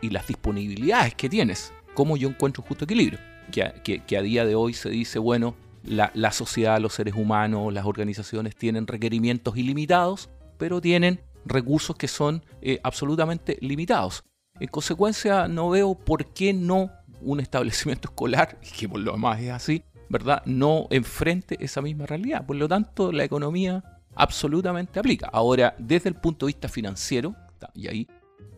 y 0.00 0.10
las 0.10 0.26
disponibilidades 0.28 1.16
que 1.16 1.28
tienes. 1.28 1.72
Cómo 1.94 2.16
yo 2.16 2.28
encuentro 2.28 2.62
un 2.62 2.68
justo 2.68 2.84
equilibrio. 2.84 3.18
Que, 3.50 4.04
que 4.06 4.16
a 4.16 4.22
día 4.22 4.44
de 4.44 4.54
hoy 4.54 4.74
se 4.74 4.90
dice, 4.90 5.18
bueno, 5.18 5.56
la, 5.82 6.30
sociedad, 6.30 6.80
los 6.80 6.94
seres 6.94 7.14
humanos, 7.16 7.74
las 7.74 7.84
organizaciones 7.84 8.54
tienen 8.54 8.86
requerimientos 8.86 9.56
ilimitados, 9.56 10.30
pero 10.56 10.80
tienen 10.80 11.20
recursos 11.46 11.96
que 11.96 12.08
son 12.08 12.44
eh, 12.60 12.80
absolutamente 12.82 13.56
limitados. 13.60 14.24
En 14.58 14.68
consecuencia, 14.68 15.48
no 15.48 15.70
veo 15.70 15.94
por 15.94 16.26
qué 16.32 16.52
no 16.52 16.90
un 17.20 17.40
establecimiento 17.40 18.08
escolar, 18.10 18.58
que 18.60 18.88
por 18.88 19.00
lo 19.00 19.12
demás 19.12 19.40
es 19.40 19.50
así, 19.50 19.82
¿verdad? 20.08 20.42
No 20.46 20.86
enfrente 20.90 21.56
esa 21.60 21.82
misma 21.82 22.06
realidad. 22.06 22.46
Por 22.46 22.56
lo 22.56 22.68
tanto, 22.68 23.12
la 23.12 23.24
economía 23.24 23.82
absolutamente 24.14 24.98
aplica. 24.98 25.28
Ahora, 25.32 25.74
desde 25.78 26.08
el 26.08 26.16
punto 26.16 26.46
de 26.46 26.50
vista 26.50 26.68
financiero, 26.68 27.34
y 27.74 27.88
ahí 27.88 28.08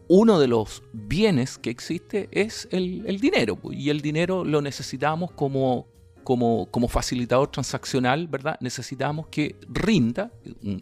uno 0.09 0.41
de 0.41 0.49
los 0.49 0.83
bienes 0.93 1.59
que 1.59 1.71
existe 1.71 2.29
es 2.33 2.67
el, 2.73 3.05
el 3.07 3.21
dinero, 3.21 3.57
pues, 3.57 3.79
y 3.79 3.91
el 3.91 4.01
dinero 4.01 4.45
lo 4.45 4.63
necesitamos 4.63 5.33
como 5.33 5.87
como, 6.37 6.89
facilitador 6.89 7.51
transaccional, 7.51 8.29
¿verdad? 8.29 8.59
Necesitamos 8.61 9.29
que 9.29 9.57
rinda, 9.69 10.31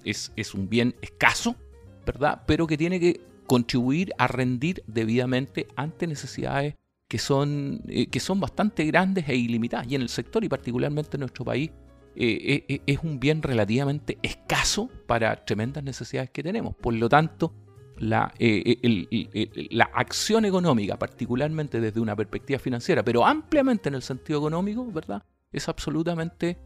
es, 0.05 0.55
un 0.55 0.69
bien 0.69 0.97
escaso, 1.01 1.55
¿verdad? 2.07 2.43
Pero 2.47 2.67
que 2.67 2.79
tiene 2.79 2.99
que 2.99 3.21
contribuir 3.47 4.13
a 4.19 4.27
rendir 4.27 4.83
debidamente 4.87 5.67
ante 5.77 6.07
necesidades 6.07 6.75
que 7.09 7.19
son, 7.19 7.83
eh, 7.89 8.09
que 8.09 8.21
son 8.21 8.41
bastante 8.41 8.85
grandes 8.85 9.29
e 9.29 9.37
ilimitadas. 9.37 9.87
Y 9.89 9.95
en 9.95 10.03
el 10.03 10.09
sector 10.09 10.45
y 10.45 10.49
particularmente 10.49 11.17
en 11.17 11.21
nuestro 11.21 11.45
país 11.45 11.71
eh, 12.17 12.65
eh, 12.69 12.81
es 12.87 12.99
un 13.03 13.21
bien 13.21 13.43
relativamente 13.43 14.19
escaso 14.23 14.91
para 15.07 15.45
tremendas 15.45 15.85
necesidades 15.85 16.31
que 16.31 16.43
tenemos. 16.43 16.75
Por 16.75 16.95
lo 16.95 17.09
tanto, 17.09 17.53
la, 17.99 18.33
la 18.39 19.85
acción 19.95 20.45
económica, 20.45 20.99
particularmente 20.99 21.81
desde 21.81 22.01
una 22.01 22.17
perspectiva 22.17 22.59
financiera, 22.59 23.03
pero 23.03 23.25
ampliamente 23.25 23.89
en 23.89 23.95
el 23.95 24.03
sentido 24.03 24.39
económico, 24.41 24.85
¿verdad? 24.93 25.23
es 25.51 25.67
absolutamente, 25.69 26.59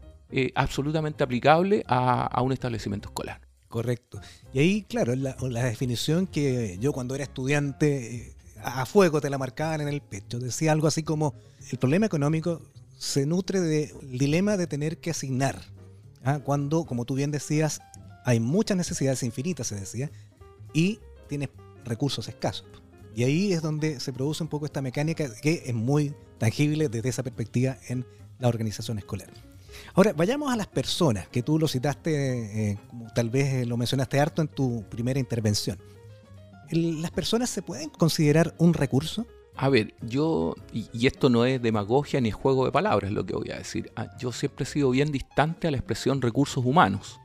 absolutamente 0.55 1.23
aplicable 1.23 1.83
a, 1.87 2.41
un 2.41 2.51
establecimiento 2.51 3.07
escolar. 3.07 3.39
Correcto. 3.71 4.19
Y 4.53 4.59
ahí, 4.59 4.81
claro, 4.83 5.15
la, 5.15 5.63
definición 5.63 6.27
que 6.27 6.77
yo 6.79 6.91
cuando 6.91 7.15
era 7.15 7.23
estudiante 7.23 8.15
eh, 8.15 8.35
a 8.61 8.85
fuego 8.85 9.21
te 9.21 9.29
la 9.29 9.37
marcaban 9.37 9.79
en 9.79 9.87
el 9.87 10.01
pecho. 10.01 10.39
Decía 10.39 10.73
algo 10.73 10.87
así 10.87 11.03
como, 11.03 11.33
el 11.71 11.77
problema 11.79 12.05
económico 12.05 12.61
se 12.97 13.25
nutre 13.25 13.61
del 13.61 14.19
dilema 14.19 14.57
de 14.57 14.67
tener 14.67 14.97
que 14.97 15.11
asignar. 15.11 15.61
¿ah? 16.25 16.39
Cuando, 16.39 16.83
como 16.83 17.05
tú 17.05 17.15
bien 17.15 17.31
decías, 17.31 17.79
hay 18.25 18.41
muchas 18.41 18.75
necesidades 18.75 19.23
infinitas, 19.23 19.67
se 19.67 19.75
decía, 19.75 20.11
y 20.73 20.99
tienes 21.29 21.47
recursos 21.85 22.27
escasos. 22.27 22.67
Y 23.15 23.23
ahí 23.23 23.53
es 23.53 23.61
donde 23.61 24.01
se 24.01 24.11
produce 24.11 24.43
un 24.43 24.49
poco 24.49 24.65
esta 24.65 24.81
mecánica 24.81 25.33
que 25.41 25.63
es 25.65 25.73
muy 25.73 26.13
tangible 26.39 26.89
desde 26.89 27.07
esa 27.07 27.23
perspectiva 27.23 27.77
en 27.87 28.05
la 28.37 28.49
organización 28.49 28.97
escolar. 28.97 29.29
Ahora, 29.93 30.13
vayamos 30.13 30.51
a 30.51 30.55
las 30.55 30.67
personas, 30.67 31.27
que 31.27 31.43
tú 31.43 31.59
lo 31.59 31.67
citaste, 31.67 32.71
eh, 32.71 32.77
tal 33.13 33.29
vez 33.29 33.53
eh, 33.53 33.65
lo 33.65 33.77
mencionaste 33.77 34.19
harto 34.19 34.41
en 34.41 34.47
tu 34.47 34.83
primera 34.89 35.19
intervención. 35.19 35.77
¿Las 36.71 37.11
personas 37.11 37.49
se 37.49 37.61
pueden 37.61 37.89
considerar 37.89 38.55
un 38.57 38.73
recurso? 38.73 39.25
A 39.55 39.69
ver, 39.69 39.93
yo, 40.01 40.55
y, 40.71 41.05
esto 41.05 41.29
no 41.29 41.45
es 41.45 41.61
demagogia 41.61 42.21
ni 42.21 42.31
juego 42.31 42.65
de 42.65 42.71
palabras 42.71 43.11
lo 43.11 43.25
que 43.25 43.35
voy 43.35 43.51
a 43.51 43.57
decir, 43.57 43.91
ah, 43.95 44.07
yo 44.17 44.31
siempre 44.31 44.63
he 44.63 44.65
sido 44.65 44.89
bien 44.91 45.11
distante 45.11 45.67
a 45.67 45.71
la 45.71 45.77
expresión 45.77 46.21
recursos 46.21 46.65
humanos. 46.65 47.19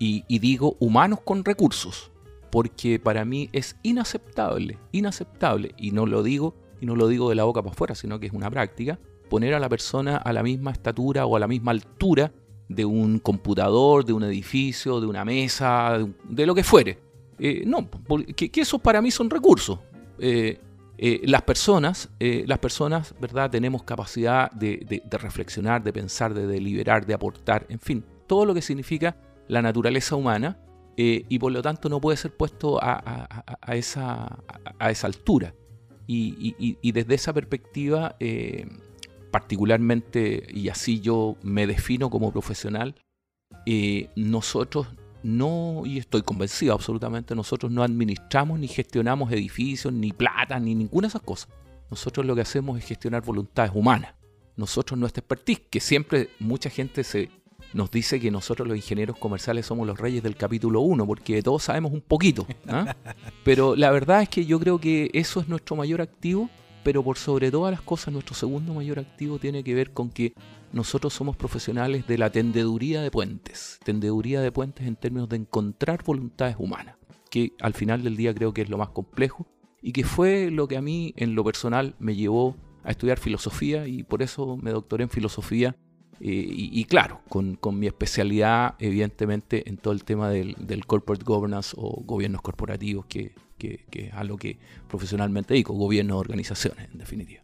Y, 0.00 0.24
y 0.28 0.40
digo 0.40 0.76
humanos 0.80 1.20
con 1.24 1.44
recursos, 1.44 2.10
porque 2.50 2.98
para 2.98 3.24
mí 3.24 3.48
es 3.52 3.76
inaceptable, 3.82 4.78
inaceptable, 4.92 5.74
y 5.76 5.92
no 5.92 6.06
lo 6.06 6.22
digo, 6.22 6.54
y 6.80 6.86
no 6.86 6.96
lo 6.96 7.08
digo 7.08 7.28
de 7.28 7.36
la 7.36 7.44
boca 7.44 7.62
para 7.62 7.72
afuera, 7.72 7.94
sino 7.94 8.18
que 8.18 8.26
es 8.26 8.32
una 8.32 8.50
práctica, 8.50 8.98
poner 9.28 9.54
a 9.54 9.60
la 9.60 9.68
persona 9.68 10.16
a 10.16 10.32
la 10.32 10.42
misma 10.42 10.70
estatura 10.70 11.26
o 11.26 11.36
a 11.36 11.40
la 11.40 11.48
misma 11.48 11.70
altura 11.72 12.32
de 12.68 12.84
un 12.84 13.18
computador, 13.18 14.04
de 14.04 14.12
un 14.12 14.24
edificio, 14.24 15.00
de 15.00 15.06
una 15.06 15.24
mesa, 15.24 15.98
de, 16.24 16.46
lo 16.46 16.54
que 16.54 16.62
fuere. 16.62 16.98
Eh, 17.38 17.62
no, 17.66 17.88
que, 18.36 18.50
que, 18.50 18.60
esos 18.60 18.80
para 18.80 19.00
mí 19.00 19.10
son 19.10 19.30
recursos. 19.30 19.78
Eh, 20.18 20.60
eh, 20.98 21.20
las 21.24 21.42
personas, 21.42 22.10
las 22.18 22.58
personas, 22.58 23.14
¿verdad? 23.20 23.50
Tenemos 23.50 23.84
capacidad 23.84 24.50
de, 24.50 25.02
reflexionar, 25.10 25.82
de 25.82 25.92
pensar, 25.92 26.34
de 26.34 26.46
deliberar, 26.46 27.06
de 27.06 27.14
aportar, 27.14 27.66
en 27.68 27.78
fin, 27.78 28.04
todo 28.26 28.44
lo 28.44 28.52
que 28.52 28.62
significa 28.62 29.16
la 29.46 29.62
naturaleza 29.62 30.16
humana 30.16 30.58
y 30.96 31.38
por 31.38 31.52
lo 31.52 31.62
tanto 31.62 31.88
no 31.88 32.00
puede 32.00 32.16
ser 32.16 32.36
puesto 32.36 32.80
a, 32.82 33.28
esa, 33.68 34.38
a 34.80 34.90
esa, 34.90 35.06
altura. 35.06 35.54
Y, 36.08 36.90
desde 36.90 37.14
esa 37.14 37.32
perspectiva, 37.32 38.16
particularmente, 39.30 40.46
y 40.48 40.68
así 40.68 41.00
yo 41.00 41.36
me 41.42 41.66
defino 41.66 42.10
como 42.10 42.32
profesional, 42.32 42.94
eh, 43.66 44.10
nosotros 44.16 44.88
no, 45.22 45.82
y 45.84 45.98
estoy 45.98 46.22
convencido 46.22 46.74
absolutamente, 46.74 47.34
nosotros 47.34 47.72
no 47.72 47.82
administramos 47.82 48.58
ni 48.58 48.68
gestionamos 48.68 49.32
edificios, 49.32 49.92
ni 49.92 50.12
plata, 50.12 50.58
ni 50.58 50.74
ninguna 50.74 51.06
de 51.06 51.10
esas 51.10 51.22
cosas. 51.22 51.48
Nosotros 51.90 52.26
lo 52.26 52.34
que 52.34 52.42
hacemos 52.42 52.78
es 52.78 52.84
gestionar 52.84 53.22
voluntades 53.22 53.72
humanas. 53.74 54.14
Nosotros 54.56 54.98
nuestra 54.98 55.20
expertise, 55.20 55.60
que 55.70 55.80
siempre 55.80 56.30
mucha 56.38 56.70
gente 56.70 57.04
se 57.04 57.30
nos 57.72 57.90
dice 57.90 58.20
que 58.20 58.30
nosotros 58.30 58.66
los 58.66 58.76
ingenieros 58.76 59.18
comerciales 59.18 59.66
somos 59.66 59.86
los 59.86 59.98
reyes 59.98 60.22
del 60.22 60.36
capítulo 60.36 60.80
1, 60.80 61.06
porque 61.06 61.42
todos 61.42 61.64
sabemos 61.64 61.92
un 61.92 62.00
poquito. 62.00 62.46
¿ah? 62.68 62.94
Pero 63.44 63.76
la 63.76 63.90
verdad 63.90 64.22
es 64.22 64.28
que 64.28 64.46
yo 64.46 64.58
creo 64.58 64.78
que 64.78 65.10
eso 65.12 65.40
es 65.40 65.48
nuestro 65.48 65.76
mayor 65.76 66.00
activo 66.00 66.48
pero 66.82 67.02
por 67.02 67.18
sobre 67.18 67.50
todas 67.50 67.72
las 67.72 67.82
cosas 67.82 68.12
nuestro 68.12 68.34
segundo 68.34 68.74
mayor 68.74 68.98
activo 68.98 69.38
tiene 69.38 69.64
que 69.64 69.74
ver 69.74 69.92
con 69.92 70.10
que 70.10 70.34
nosotros 70.72 71.14
somos 71.14 71.36
profesionales 71.36 72.06
de 72.06 72.18
la 72.18 72.30
tendeduría 72.30 73.02
de 73.02 73.10
puentes, 73.10 73.78
tendeduría 73.84 74.40
de 74.40 74.52
puentes 74.52 74.86
en 74.86 74.96
términos 74.96 75.28
de 75.28 75.36
encontrar 75.36 76.02
voluntades 76.04 76.56
humanas, 76.58 76.96
que 77.30 77.52
al 77.60 77.74
final 77.74 78.02
del 78.02 78.16
día 78.16 78.34
creo 78.34 78.52
que 78.52 78.62
es 78.62 78.68
lo 78.68 78.78
más 78.78 78.90
complejo 78.90 79.46
y 79.82 79.92
que 79.92 80.04
fue 80.04 80.50
lo 80.50 80.68
que 80.68 80.76
a 80.76 80.82
mí 80.82 81.14
en 81.16 81.34
lo 81.34 81.44
personal 81.44 81.94
me 81.98 82.14
llevó 82.14 82.56
a 82.84 82.90
estudiar 82.90 83.18
filosofía 83.18 83.86
y 83.86 84.02
por 84.02 84.22
eso 84.22 84.56
me 84.56 84.70
doctoré 84.70 85.04
en 85.04 85.10
filosofía 85.10 85.76
eh, 86.20 86.46
y, 86.50 86.84
claro, 86.84 87.20
con, 87.28 87.58
mi 87.78 87.86
especialidad 87.86 88.74
evidentemente 88.78 89.68
en 89.68 89.76
todo 89.76 89.92
el 89.92 90.04
tema 90.04 90.30
del, 90.30 90.56
del 90.58 90.84
corporate 90.86 91.24
governance 91.24 91.74
o 91.78 92.02
gobiernos 92.04 92.42
corporativos 92.42 93.06
que, 93.06 93.32
que, 93.58 93.84
es 93.92 94.12
a 94.14 94.24
lo 94.24 94.36
que 94.36 94.58
profesionalmente 94.88 95.54
dedico, 95.54 95.74
gobierno 95.74 96.14
de 96.14 96.20
organizaciones, 96.20 96.88
en 96.92 96.98
definitiva. 96.98 97.42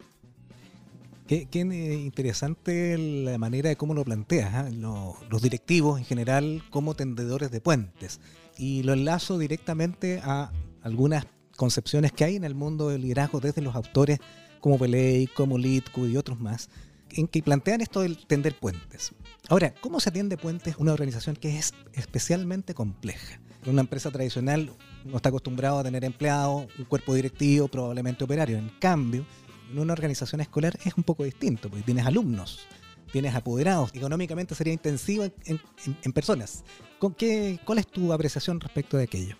Qué, 1.27 1.47
interesante 1.51 2.97
la 2.97 3.37
manera 3.37 3.69
de 3.69 3.75
cómo 3.75 3.93
lo 3.93 4.03
planteas, 4.03 4.53
¿ah? 4.53 4.69
los 4.71 5.41
directivos 5.41 5.97
en 5.99 6.05
general 6.05 6.63
como 6.69 6.93
tendedores 6.93 7.49
de 7.49 7.61
puentes. 7.61 8.19
Y 8.57 8.83
lo 8.83 8.93
enlazo 8.93 9.37
directamente 9.37 10.21
a 10.23 10.51
algunas 10.83 11.25
concepciones 11.57 12.11
que 12.11 12.25
hay 12.25 12.35
en 12.35 12.43
el 12.43 12.53
mundo 12.53 12.89
del 12.89 13.01
liderazgo 13.01 13.39
desde 13.39 13.61
los 13.61 13.75
autores 13.75 14.19
como 14.59 14.77
Peley, 14.77 15.27
como 15.27 15.57
Litku 15.57 16.05
y 16.05 16.17
otros 16.17 16.39
más, 16.39 16.69
en 17.15 17.27
que 17.27 17.41
plantean 17.41 17.81
esto 17.81 18.01
del 18.01 18.17
tender 18.27 18.55
puentes. 18.55 19.13
Ahora, 19.49 19.73
¿cómo 19.81 19.99
se 19.99 20.09
atiende 20.09 20.37
puentes 20.37 20.75
una 20.77 20.93
organización 20.93 21.35
que 21.35 21.57
es 21.57 21.73
especialmente 21.93 22.73
compleja? 22.73 23.39
Una 23.65 23.81
empresa 23.81 24.11
tradicional 24.11 24.71
no 25.05 25.15
está 25.15 25.29
acostumbrado 25.29 25.79
a 25.79 25.83
tener 25.83 26.03
empleados, 26.03 26.67
un 26.77 26.85
cuerpo 26.85 27.13
directivo, 27.15 27.67
probablemente 27.67 28.23
operario. 28.23 28.57
En 28.57 28.69
cambio, 28.79 29.25
en 29.71 29.79
una 29.79 29.93
organización 29.93 30.41
escolar 30.41 30.77
es 30.83 30.93
un 30.95 31.03
poco 31.03 31.23
distinto, 31.23 31.69
porque 31.69 31.83
tienes 31.83 32.05
alumnos, 32.05 32.67
tienes 33.11 33.33
apoderados, 33.33 33.91
económicamente 33.93 34.53
sería 34.55 34.73
intensivo 34.73 35.25
en, 35.45 36.13
personas. 36.13 36.63
¿Con 36.99 37.15
¿Cuál 37.63 37.79
es 37.79 37.87
tu 37.87 38.13
apreciación 38.13 38.59
respecto 38.59 38.97
de 38.97 39.03
aquello? 39.03 39.35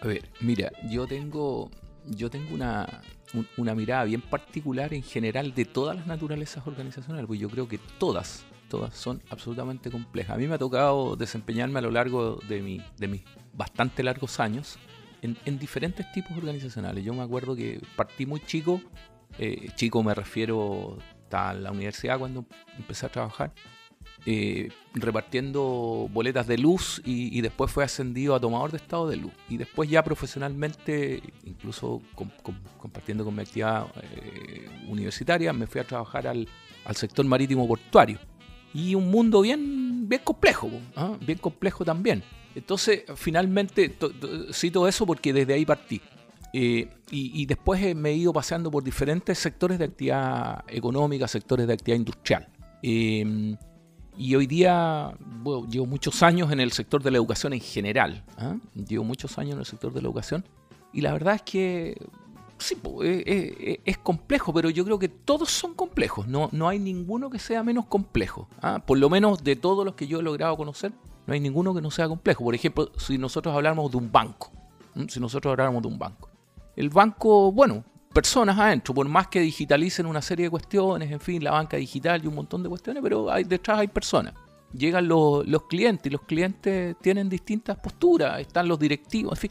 A 0.00 0.06
ver, 0.06 0.28
mira, 0.40 0.70
yo 0.88 1.06
tengo, 1.06 1.70
yo 2.06 2.30
tengo 2.30 2.54
una, 2.54 3.02
una 3.56 3.74
mirada 3.74 4.04
bien 4.04 4.20
particular 4.20 4.94
en 4.94 5.02
general 5.02 5.54
de 5.54 5.64
todas 5.64 5.96
las 5.96 6.06
naturalezas 6.06 6.66
organizacionales, 6.66 7.26
porque 7.26 7.40
yo 7.40 7.50
creo 7.50 7.68
que 7.68 7.78
todas 7.98 8.44
todas 8.68 8.94
son 8.94 9.22
absolutamente 9.30 9.90
complejas. 9.90 10.34
A 10.34 10.38
mí 10.38 10.46
me 10.46 10.54
ha 10.54 10.58
tocado 10.58 11.16
desempeñarme 11.16 11.78
a 11.78 11.82
lo 11.82 11.90
largo 11.90 12.40
de, 12.48 12.62
mi, 12.62 12.82
de 12.98 13.08
mis 13.08 13.22
bastante 13.52 14.02
largos 14.02 14.40
años 14.40 14.78
en, 15.22 15.58
diferentes 15.58 16.10
tipos 16.12 16.36
organizacionales. 16.36 17.04
Yo 17.04 17.14
me 17.14 17.22
acuerdo 17.22 17.56
que 17.56 17.80
partí 17.96 18.26
muy 18.26 18.40
chico, 18.40 18.80
eh, 19.38 19.70
chico 19.74 20.02
me 20.02 20.14
refiero 20.14 20.98
a 21.32 21.52
la 21.54 21.72
universidad 21.72 22.18
cuando 22.18 22.44
empecé 22.78 23.06
a 23.06 23.08
trabajar, 23.10 23.52
eh, 24.24 24.70
repartiendo 24.94 26.08
boletas 26.12 26.46
de 26.46 26.58
luz 26.58 27.00
y, 27.04 27.40
después 27.40 27.70
fue 27.70 27.84
ascendido 27.84 28.34
a 28.34 28.40
tomador 28.40 28.70
de 28.70 28.78
estado 28.78 29.08
de 29.08 29.16
luz. 29.16 29.32
Y 29.48 29.56
después 29.56 29.88
ya 29.88 30.02
profesionalmente, 30.02 31.22
incluso 31.44 32.02
compartiendo 32.78 33.24
con 33.24 33.34
mi 33.34 33.42
actividad 33.42 33.86
eh, 34.02 34.68
universitaria, 34.88 35.52
me 35.52 35.66
fui 35.66 35.80
a 35.80 35.84
trabajar 35.84 36.26
al, 36.26 36.48
al 36.84 36.96
sector 36.96 37.24
marítimo 37.26 37.66
portuario 37.66 38.18
y 38.76 38.94
un 38.94 39.10
mundo 39.10 39.40
bien, 39.40 40.08
bien 40.08 40.20
complejo, 40.22 40.70
¿ah? 40.96 41.16
bien 41.20 41.38
complejo 41.38 41.84
también. 41.84 42.22
Entonces, 42.54 43.04
finalmente, 43.16 43.94
cito 44.52 44.86
eso 44.88 45.06
porque 45.06 45.32
desde 45.32 45.54
ahí 45.54 45.64
partí. 45.64 46.00
Eh, 46.52 46.88
y, 47.10 47.44
después 47.46 47.94
me 47.94 48.10
he 48.10 48.14
ido 48.14 48.32
paseando 48.32 48.70
por 48.70 48.82
diferentes 48.82 49.38
sectores 49.38 49.78
de 49.78 49.84
actividad 49.84 50.64
económica, 50.68 51.28
sectores 51.28 51.66
de 51.66 51.74
actividad 51.74 51.98
industrial. 51.98 52.48
Em, 52.82 53.56
y 54.16 54.34
hoy 54.34 54.46
día, 54.46 55.14
bueno, 55.42 55.66
llevo 55.68 55.86
muchos 55.86 56.22
años 56.22 56.50
en 56.50 56.60
el 56.60 56.72
sector 56.72 57.02
de 57.02 57.10
la 57.10 57.18
educación 57.18 57.52
en 57.52 57.60
general. 57.60 58.24
¿ah? 58.38 58.56
Llevo 58.74 59.04
muchos 59.04 59.36
años 59.38 59.54
en 59.54 59.60
el 59.60 59.66
sector 59.66 59.92
de 59.92 60.00
la 60.00 60.08
educación. 60.08 60.44
Y 60.92 61.02
la 61.02 61.12
verdad 61.12 61.34
es 61.34 61.42
que 61.42 61.98
sí, 62.58 62.76
eh, 63.02 63.24
eh, 63.26 63.80
es 63.84 63.98
complejo, 63.98 64.54
pero 64.54 64.70
yo 64.70 64.84
creo 64.84 64.98
que 64.98 65.08
todos 65.08 65.50
son 65.50 65.74
complejos. 65.74 66.26
No, 66.26 66.48
no 66.52 66.68
hay 66.68 66.78
ninguno 66.78 67.28
que 67.28 67.38
sea 67.38 67.62
menos 67.62 67.86
complejo. 67.86 68.48
¿ah? 68.62 68.82
Por 68.84 68.98
lo 68.98 69.10
menos 69.10 69.44
de 69.44 69.56
todos 69.56 69.84
los 69.84 69.94
que 69.94 70.06
yo 70.06 70.20
he 70.20 70.22
logrado 70.22 70.56
conocer, 70.56 70.92
no 71.26 71.34
hay 71.34 71.40
ninguno 71.40 71.74
que 71.74 71.82
no 71.82 71.90
sea 71.90 72.08
complejo. 72.08 72.44
Por 72.44 72.54
ejemplo, 72.54 72.90
si 72.96 73.18
nosotros 73.18 73.54
habláramos 73.54 73.90
de 73.90 73.98
un 73.98 74.10
banco, 74.10 74.50
si 75.08 75.20
nosotros 75.20 75.52
habláramos 75.52 75.82
de 75.82 75.88
un 75.88 75.98
banco. 75.98 76.30
El 76.74 76.88
banco, 76.88 77.52
bueno, 77.52 77.84
personas 78.16 78.58
adentro, 78.58 78.94
por 78.94 79.06
más 79.08 79.28
que 79.28 79.40
digitalicen 79.40 80.06
una 80.06 80.22
serie 80.22 80.46
de 80.46 80.50
cuestiones, 80.50 81.12
en 81.12 81.20
fin, 81.20 81.44
la 81.44 81.50
banca 81.50 81.76
digital 81.76 82.24
y 82.24 82.26
un 82.26 82.34
montón 82.34 82.62
de 82.62 82.68
cuestiones, 82.68 83.02
pero 83.02 83.30
hay, 83.30 83.44
detrás 83.44 83.78
hay 83.78 83.88
personas. 83.88 84.34
Llegan 84.72 85.06
los, 85.06 85.46
los 85.46 85.64
clientes 85.64 86.06
y 86.06 86.10
los 86.10 86.22
clientes 86.22 86.96
tienen 87.00 87.28
distintas 87.28 87.78
posturas, 87.78 88.40
están 88.40 88.68
los 88.68 88.78
directivos, 88.78 89.32
en 89.34 89.50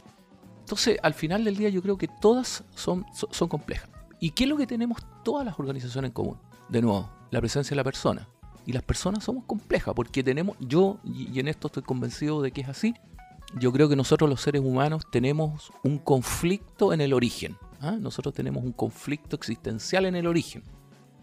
entonces, 0.66 0.98
al 1.00 1.14
final 1.14 1.44
del 1.44 1.56
día 1.56 1.68
yo 1.68 1.80
creo 1.80 1.96
que 1.96 2.08
todas 2.08 2.64
son, 2.74 3.06
son, 3.12 3.48
complejas. 3.48 3.88
¿Y 4.18 4.32
qué 4.32 4.42
es 4.42 4.50
lo 4.50 4.56
que 4.56 4.66
tenemos 4.66 4.98
todas 5.22 5.46
las 5.46 5.60
organizaciones 5.60 6.08
en 6.08 6.12
común? 6.12 6.38
De 6.68 6.82
nuevo, 6.82 7.08
la 7.30 7.38
presencia 7.38 7.70
de 7.70 7.76
la 7.76 7.84
persona. 7.84 8.28
Y 8.66 8.72
las 8.72 8.82
personas 8.82 9.22
somos 9.22 9.44
complejas 9.44 9.94
porque 9.94 10.24
tenemos, 10.24 10.56
yo, 10.58 10.98
y 11.04 11.38
en 11.38 11.46
esto 11.46 11.68
estoy 11.68 11.84
convencido 11.84 12.42
de 12.42 12.50
que 12.50 12.62
es 12.62 12.68
así, 12.68 12.96
yo 13.54 13.72
creo 13.72 13.88
que 13.88 13.94
nosotros 13.94 14.28
los 14.28 14.40
seres 14.40 14.60
humanos 14.60 15.04
tenemos 15.08 15.70
un 15.84 15.98
conflicto 15.98 16.92
en 16.92 17.00
el 17.00 17.12
origen. 17.12 17.56
¿Ah? 17.80 17.96
Nosotros 18.00 18.34
tenemos 18.34 18.64
un 18.64 18.72
conflicto 18.72 19.36
existencial 19.36 20.06
en 20.06 20.16
el 20.16 20.26
origen. 20.26 20.62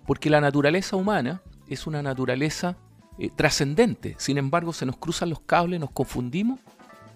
Porque 0.06 0.30
la 0.30 0.42
naturaleza 0.42 0.96
humana 0.96 1.42
es 1.68 1.88
una 1.88 2.02
naturaleza 2.02 2.78
eh, 3.18 3.30
trascendente. 3.36 4.16
Sin 4.18 4.38
embargo, 4.38 4.74
se 4.74 4.86
nos 4.86 4.98
cruzan 4.98 5.30
los 5.30 5.40
cables, 5.42 5.80
nos 5.80 5.92
confundimos 5.92 6.60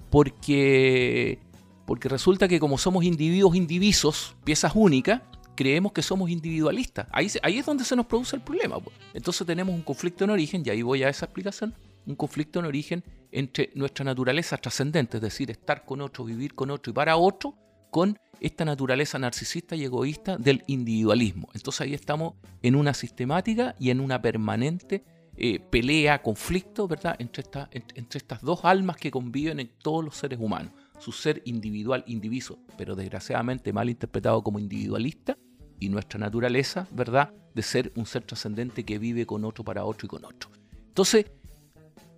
porque 0.10 1.39
porque 1.86 2.10
resulta 2.10 2.50
que 2.50 2.60
como 2.60 2.77
somos 2.77 3.06
individuos 3.06 3.56
indivisos, 3.56 4.36
piezas 4.44 4.74
únicas, 4.75 5.22
creemos 5.56 5.94
que 5.94 6.01
somos 6.01 6.29
individualistas. 6.29 7.08
Ahí, 7.13 7.27
es 7.58 7.65
donde 7.65 7.86
se 7.86 7.96
nos 7.96 8.06
produce 8.06 8.36
el 8.36 8.41
problema. 8.41 8.77
Pues. 8.77 8.94
Entonces 9.13 9.48
tenemos 9.48 9.74
un 9.74 9.82
conflicto 9.82 10.25
en 10.25 10.32
origen, 10.32 10.63
y 10.65 10.70
ahí 10.70 10.82
voy 10.82 11.03
a 11.03 11.10
esa 11.10 11.25
explicación, 11.25 11.74
un 12.06 12.15
conflicto 12.15 12.60
en 12.60 12.65
origen 12.65 13.03
entre 13.32 13.72
nuestra 13.74 14.03
naturaleza 14.03 14.58
trascendente, 14.58 15.17
es 15.17 15.24
decir, 15.24 15.50
estar 15.50 15.86
con 15.86 16.01
otro, 16.01 16.25
vivir 16.25 16.53
con 16.53 16.72
otro 16.72 16.91
y 16.91 16.94
para 16.94 17.15
otro, 17.15 17.56
con 17.89 18.17
esta 18.39 18.65
naturaleza 18.65 19.17
narcisista 19.17 19.75
y 19.75 19.84
egoísta 19.84 20.38
del 20.38 20.63
individualismo. 20.67 21.50
Entonces 21.53 21.82
ahí 21.82 21.94
estamos 21.94 22.36
en 22.62 22.75
una 22.75 22.94
sistemática 22.94 23.75
y 23.79 23.89
en 23.89 24.00
una 24.00 24.22
permanente 24.22 25.03
eh, 25.36 25.60
pelea, 25.60 26.22
conflicto, 26.22 26.88
¿verdad?, 26.88 27.15
entre, 27.20 27.44
entre 27.72 28.17
estas 28.17 28.41
dos 28.41 28.62
almas 28.63 28.98
que 28.98 29.12
conviven 29.12 29.60
en 29.60 29.72
todos 29.82 30.03
los 30.03 30.17
seres 30.17 30.39
humanos 30.39 30.74
su 31.00 31.12
ser 31.12 31.44
individual, 31.46 32.03
indiviso, 32.08 32.58
pero 32.75 32.96
desgraciadamente 32.96 33.72
mal 33.72 33.88
interpretado 33.88 34.41
como 34.41 34.58
individualista, 34.58 35.38
y 35.79 35.89
nuestra 35.89 36.20
naturaleza, 36.20 36.88
¿verdad?, 36.91 37.34
de 37.53 37.62
ser 37.62 37.91
un 37.96 38.06
ser 38.06 38.24
trascendente 38.24 38.84
que 38.84 39.00
vive 39.00 39.25
con 39.25 39.46
otro 39.46 39.63
para 39.63 39.86
otro 39.86 40.06
y 40.06 40.10
con 40.10 40.25
otro. 40.25 40.50
Entonces, 40.88 41.25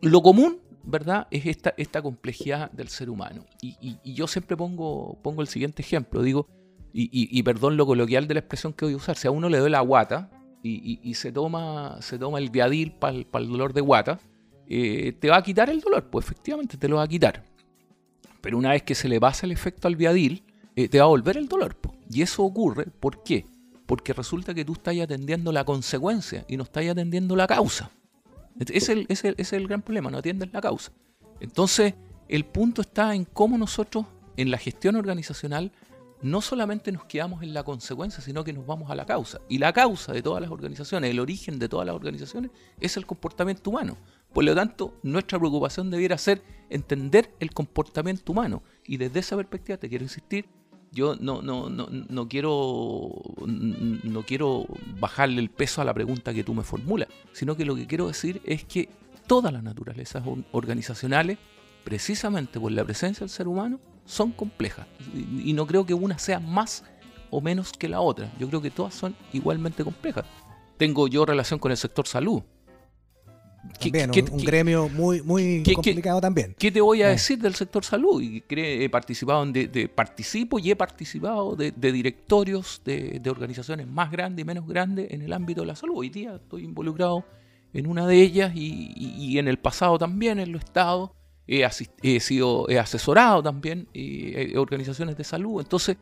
lo 0.01 0.21
común, 0.21 0.59
¿verdad?, 0.89 1.27
es 1.31 1.45
esta, 1.45 2.01
complejidad 2.01 2.71
del 2.71 2.89
ser 2.89 3.09
humano. 3.09 3.45
Y, 3.61 4.13
yo 4.13 4.27
siempre 4.27 4.57
pongo, 4.57 5.17
el 5.39 5.47
siguiente 5.47 5.81
ejemplo, 5.81 6.21
digo, 6.21 6.47
y, 6.91 7.43
perdón 7.43 7.77
lo 7.77 7.85
coloquial 7.85 8.27
de 8.27 8.33
la 8.33 8.39
expresión 8.39 8.73
que 8.73 8.85
voy 8.85 8.93
a 8.93 8.97
usar, 8.97 9.15
si 9.15 9.27
a 9.27 9.31
uno 9.31 9.49
le 9.49 9.59
duele 9.59 9.73
la 9.73 9.81
guata 9.81 10.29
y, 10.63 11.13
se, 11.13 11.31
toma, 11.31 11.97
se 12.01 12.17
toma 12.17 12.39
el 12.39 12.49
viadil 12.49 12.91
para 12.93 13.17
el, 13.17 13.49
dolor 13.49 13.73
de 13.73 13.81
guata, 13.81 14.19
eh, 14.67 15.13
te 15.19 15.29
va 15.29 15.37
a 15.37 15.43
quitar 15.43 15.69
el 15.69 15.81
dolor, 15.81 16.09
pues 16.09 16.25
efectivamente 16.25 16.77
te 16.77 16.87
lo 16.87 16.97
va 16.97 17.03
a 17.03 17.07
quitar. 17.07 17.43
Pero 18.41 18.57
una 18.57 18.71
vez 18.71 18.83
que 18.83 18.95
se 18.95 19.09
le 19.09 19.19
pasa 19.19 19.45
el 19.45 19.51
efecto 19.51 19.87
al 19.87 19.95
viadil, 19.95 20.43
eh, 20.75 20.87
te 20.87 20.99
va 20.99 21.05
a 21.05 21.07
volver 21.07 21.37
el 21.37 21.47
dolor. 21.47 21.75
Y 22.09 22.21
eso 22.21 22.43
ocurre, 22.43 22.85
¿por 22.85 23.23
qué? 23.23 23.45
Porque 23.85 24.13
resulta 24.13 24.53
que 24.53 24.63
tú 24.63 24.73
estás 24.73 24.97
atendiendo 24.97 25.51
la 25.51 25.63
consecuencia 25.63 26.45
y 26.47 26.57
no 26.57 26.63
estás 26.63 26.85
atendiendo 26.87 27.35
la 27.35 27.47
causa. 27.47 27.91
Es 28.59 28.89
el, 28.89 29.05
es, 29.09 29.23
el, 29.23 29.35
es 29.37 29.53
el 29.53 29.67
gran 29.67 29.81
problema, 29.81 30.11
no 30.11 30.17
atiendes 30.17 30.51
la 30.51 30.61
causa. 30.61 30.91
Entonces, 31.39 31.93
el 32.27 32.45
punto 32.45 32.81
está 32.81 33.15
en 33.15 33.25
cómo 33.25 33.57
nosotros, 33.57 34.05
en 34.37 34.51
la 34.51 34.57
gestión 34.57 34.95
organizacional, 34.95 35.71
no 36.21 36.41
solamente 36.41 36.91
nos 36.91 37.05
quedamos 37.05 37.43
en 37.43 37.53
la 37.53 37.63
consecuencia, 37.63 38.21
sino 38.21 38.43
que 38.43 38.51
nos 38.51 38.65
vamos 38.65 38.91
a 38.91 38.95
la 38.95 39.05
causa. 39.05 39.39
Y 39.47 39.57
la 39.57 39.71
causa 39.71 40.11
de 40.11 40.21
todas 40.21 40.41
las 40.41 40.51
organizaciones, 40.51 41.09
el 41.09 41.19
origen 41.19 41.59
de 41.59 41.69
todas 41.69 41.85
las 41.85 41.95
organizaciones, 41.95 42.51
es 42.79 42.97
el 42.97 43.05
comportamiento 43.05 43.69
humano. 43.69 43.97
Por 44.33 44.43
lo 44.43 44.53
tanto, 44.53 44.99
nuestra 45.01 45.39
preocupación 45.39 45.89
debiera 45.89 46.17
ser 46.17 46.41
entender 46.69 47.33
el 47.39 47.51
comportamiento 47.51 48.31
humano. 48.31 48.63
Y 48.85 48.97
desde 48.97 49.21
esa 49.21 49.37
perspectiva, 49.37 49.77
te 49.77 49.89
quiero 49.89 50.03
insistir, 50.03 50.47
yo 50.91 51.15
no, 51.19 51.41
no, 51.41 51.69
no, 51.69 51.87
no, 51.89 52.27
quiero, 52.27 53.11
no 53.45 54.23
quiero 54.23 54.65
bajarle 54.99 55.41
el 55.41 55.49
peso 55.49 55.81
a 55.81 55.85
la 55.85 55.93
pregunta 55.93 56.33
que 56.33 56.43
tú 56.43 56.53
me 56.53 56.63
formulas, 56.63 57.09
sino 57.31 57.55
que 57.55 57.65
lo 57.65 57.75
que 57.75 57.87
quiero 57.87 58.07
decir 58.07 58.41
es 58.45 58.63
que 58.63 58.89
todas 59.27 59.53
las 59.53 59.63
naturalezas 59.63 60.23
organizacionales, 60.51 61.37
precisamente 61.83 62.59
por 62.59 62.71
la 62.71 62.83
presencia 62.83 63.19
del 63.19 63.29
ser 63.29 63.47
humano, 63.47 63.79
son 64.05 64.31
complejas. 64.31 64.87
Y 65.13 65.53
no 65.53 65.67
creo 65.67 65.85
que 65.85 65.93
una 65.93 66.17
sea 66.17 66.39
más 66.39 66.83
o 67.29 67.41
menos 67.41 67.71
que 67.71 67.87
la 67.87 68.01
otra. 68.01 68.31
Yo 68.39 68.47
creo 68.47 68.61
que 68.61 68.71
todas 68.71 68.95
son 68.95 69.15
igualmente 69.33 69.83
complejas. 69.83 70.25
Tengo 70.77 71.07
yo 71.07 71.25
relación 71.25 71.59
con 71.59 71.71
el 71.71 71.77
sector 71.77 72.07
salud. 72.07 72.41
También, 73.79 74.11
un, 74.31 74.43
gremio 74.43 74.89
muy, 74.89 75.21
muy 75.21 75.63
complicado 75.63 76.19
también. 76.19 76.55
¿Qué 76.57 76.71
te 76.71 76.81
voy 76.81 77.01
a 77.01 77.09
decir 77.09 77.39
del 77.39 77.55
sector 77.55 77.83
salud? 77.83 78.21
Y 78.21 78.43
he 78.49 78.89
participado 78.89 79.45
de, 79.45 79.91
participo 79.93 80.59
y 80.59 80.71
he 80.71 80.75
participado 80.75 81.55
de, 81.55 81.71
directorios 81.71 82.81
de, 82.83 83.21
organizaciones 83.29 83.87
más 83.87 84.11
grandes 84.11 84.43
y 84.43 84.45
menos 84.45 84.67
grandes 84.67 85.11
en 85.11 85.21
el 85.21 85.33
ámbito 85.33 85.61
de 85.61 85.67
la 85.67 85.75
salud. 85.75 85.95
Hoy 85.97 86.09
día 86.09 86.35
estoy 86.35 86.63
involucrado 86.63 87.25
en 87.73 87.87
una 87.87 88.05
de 88.07 88.21
ellas 88.21 88.51
y, 88.55 89.37
en 89.37 89.47
el 89.47 89.59
pasado 89.59 89.97
también 89.97 90.39
en 90.39 90.51
lo 90.51 90.57
estado. 90.57 91.15
He, 91.47 91.67
he 92.03 92.19
sido 92.19 92.69
he 92.69 92.77
asesorado 92.77 93.41
también 93.41 93.87
eh, 93.93 94.53
organizaciones 94.57 95.17
de 95.17 95.23
salud. 95.23 95.61
Entonces, 95.61 95.97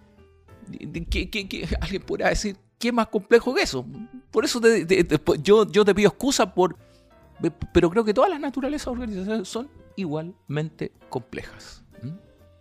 ¿qué, 1.09 1.67
alguien 1.79 2.01
podrá 2.01 2.29
decir 2.29 2.57
qué 2.77 2.91
más 2.91 3.07
complejo 3.07 3.53
que 3.53 3.61
eso? 3.61 3.85
Por 4.31 4.45
eso 4.45 4.59
yo, 5.41 5.69
yo 5.71 5.85
te 5.85 5.95
pido 5.95 6.09
excusa 6.09 6.53
por 6.53 6.86
pero 7.73 7.89
creo 7.89 8.03
que 8.03 8.13
todas 8.13 8.29
las 8.29 8.39
naturalezas 8.39 8.87
organizacionales 8.87 9.47
son 9.47 9.69
igualmente 9.95 10.91
complejas. 11.09 11.83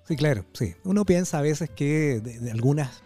Sí, 0.05 0.15
claro, 0.15 0.45
sí. 0.53 0.75
Uno 0.85 1.05
piensa 1.05 1.39
a 1.39 1.43
veces 1.43 1.69
que 1.69 2.23
algunas 2.53 3.03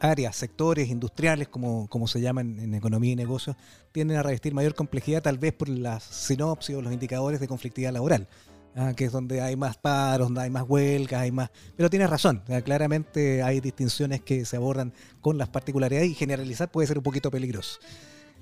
áreas, 0.00 0.36
sectores 0.36 0.88
industriales, 0.90 1.48
como, 1.48 1.88
como 1.88 2.06
se 2.06 2.20
llaman 2.20 2.60
en 2.60 2.74
economía 2.74 3.12
y 3.12 3.16
negocios, 3.16 3.56
tienden 3.90 4.18
a 4.18 4.22
revestir 4.22 4.54
mayor 4.54 4.74
complejidad 4.74 5.22
tal 5.22 5.38
vez 5.38 5.52
por 5.52 5.68
las 5.68 6.04
sinopsis 6.04 6.76
o 6.76 6.82
los 6.82 6.92
indicadores 6.92 7.40
de 7.40 7.48
conflictividad 7.48 7.92
laboral. 7.92 8.28
¿ah? 8.76 8.92
que 8.94 9.06
es 9.06 9.12
donde 9.12 9.40
hay 9.40 9.56
más 9.56 9.76
paros, 9.76 10.28
donde 10.28 10.42
hay 10.42 10.50
más 10.50 10.64
huelgas, 10.68 11.22
hay 11.22 11.32
más... 11.32 11.50
Pero 11.76 11.90
tienes 11.90 12.08
razón, 12.10 12.42
claramente 12.64 13.42
hay 13.42 13.60
distinciones 13.60 14.20
que 14.20 14.44
se 14.44 14.56
abordan 14.56 14.92
con 15.20 15.38
las 15.38 15.48
particularidades 15.48 16.10
y 16.10 16.14
generalizar 16.14 16.70
puede 16.70 16.86
ser 16.86 16.98
un 16.98 17.04
poquito 17.04 17.30
peligroso. 17.30 17.80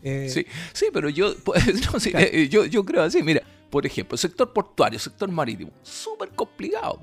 Eh, 0.04 0.28
sí, 0.28 0.46
sí, 0.74 0.86
pero 0.92 1.08
yo, 1.08 1.34
eh, 2.14 2.48
yo, 2.50 2.66
yo 2.66 2.84
creo 2.84 3.02
así, 3.02 3.22
mira, 3.22 3.42
por 3.70 3.86
ejemplo, 3.86 4.16
sector 4.16 4.52
portuario, 4.52 4.98
sector 4.98 5.28
marítimo, 5.30 5.72
súper 5.82 6.28
complicado. 6.28 7.00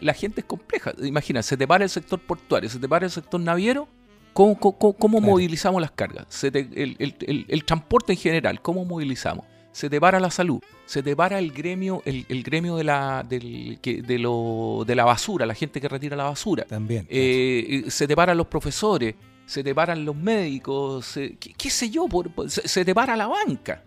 La, 0.00 0.14
gente 0.14 0.40
es 0.40 0.46
compleja. 0.46 0.94
Imagina, 1.02 1.42
se 1.42 1.56
te 1.56 1.66
para 1.66 1.84
el 1.84 1.90
sector 1.90 2.20
portuario, 2.20 2.70
se 2.70 2.78
te 2.78 2.88
para 2.88 3.04
el 3.04 3.10
sector 3.10 3.40
naviero, 3.40 3.88
¿cómo, 4.32 4.58
cómo, 4.58 5.20
movilizamos 5.20 5.82
las 5.82 5.90
cargas? 5.90 6.44
el, 6.44 7.64
transporte 7.66 8.12
en 8.12 8.18
general, 8.18 8.62
¿cómo 8.62 8.84
movilizamos? 8.84 9.44
Se 9.72 9.90
te 9.90 10.00
para 10.00 10.20
la 10.20 10.30
salud, 10.30 10.60
se 10.86 11.02
te 11.02 11.16
para 11.16 11.38
el 11.38 11.50
gremio, 11.50 12.02
el, 12.04 12.42
gremio 12.42 12.76
de 12.76 12.84
la, 12.84 13.26
del, 13.28 13.78
de, 13.82 14.18
lo, 14.18 14.84
de 14.86 14.94
la 14.94 15.04
basura, 15.04 15.44
la 15.44 15.54
gente 15.54 15.80
que 15.80 15.88
retira 15.88 16.16
la 16.16 16.24
basura. 16.24 16.64
También. 16.64 17.06
Eh, 17.10 17.84
se 17.88 18.06
te 18.06 18.14
paran 18.14 18.36
los 18.36 18.46
profesores, 18.46 19.14
se 19.46 19.62
te 19.62 19.74
paran 19.74 20.04
los 20.04 20.16
médicos, 20.16 21.18
qué, 21.38 21.70
sé 21.70 21.90
yo, 21.90 22.06
se, 22.48 22.84
te 22.84 22.94
para 22.94 23.16
la 23.16 23.26
banca. 23.26 23.82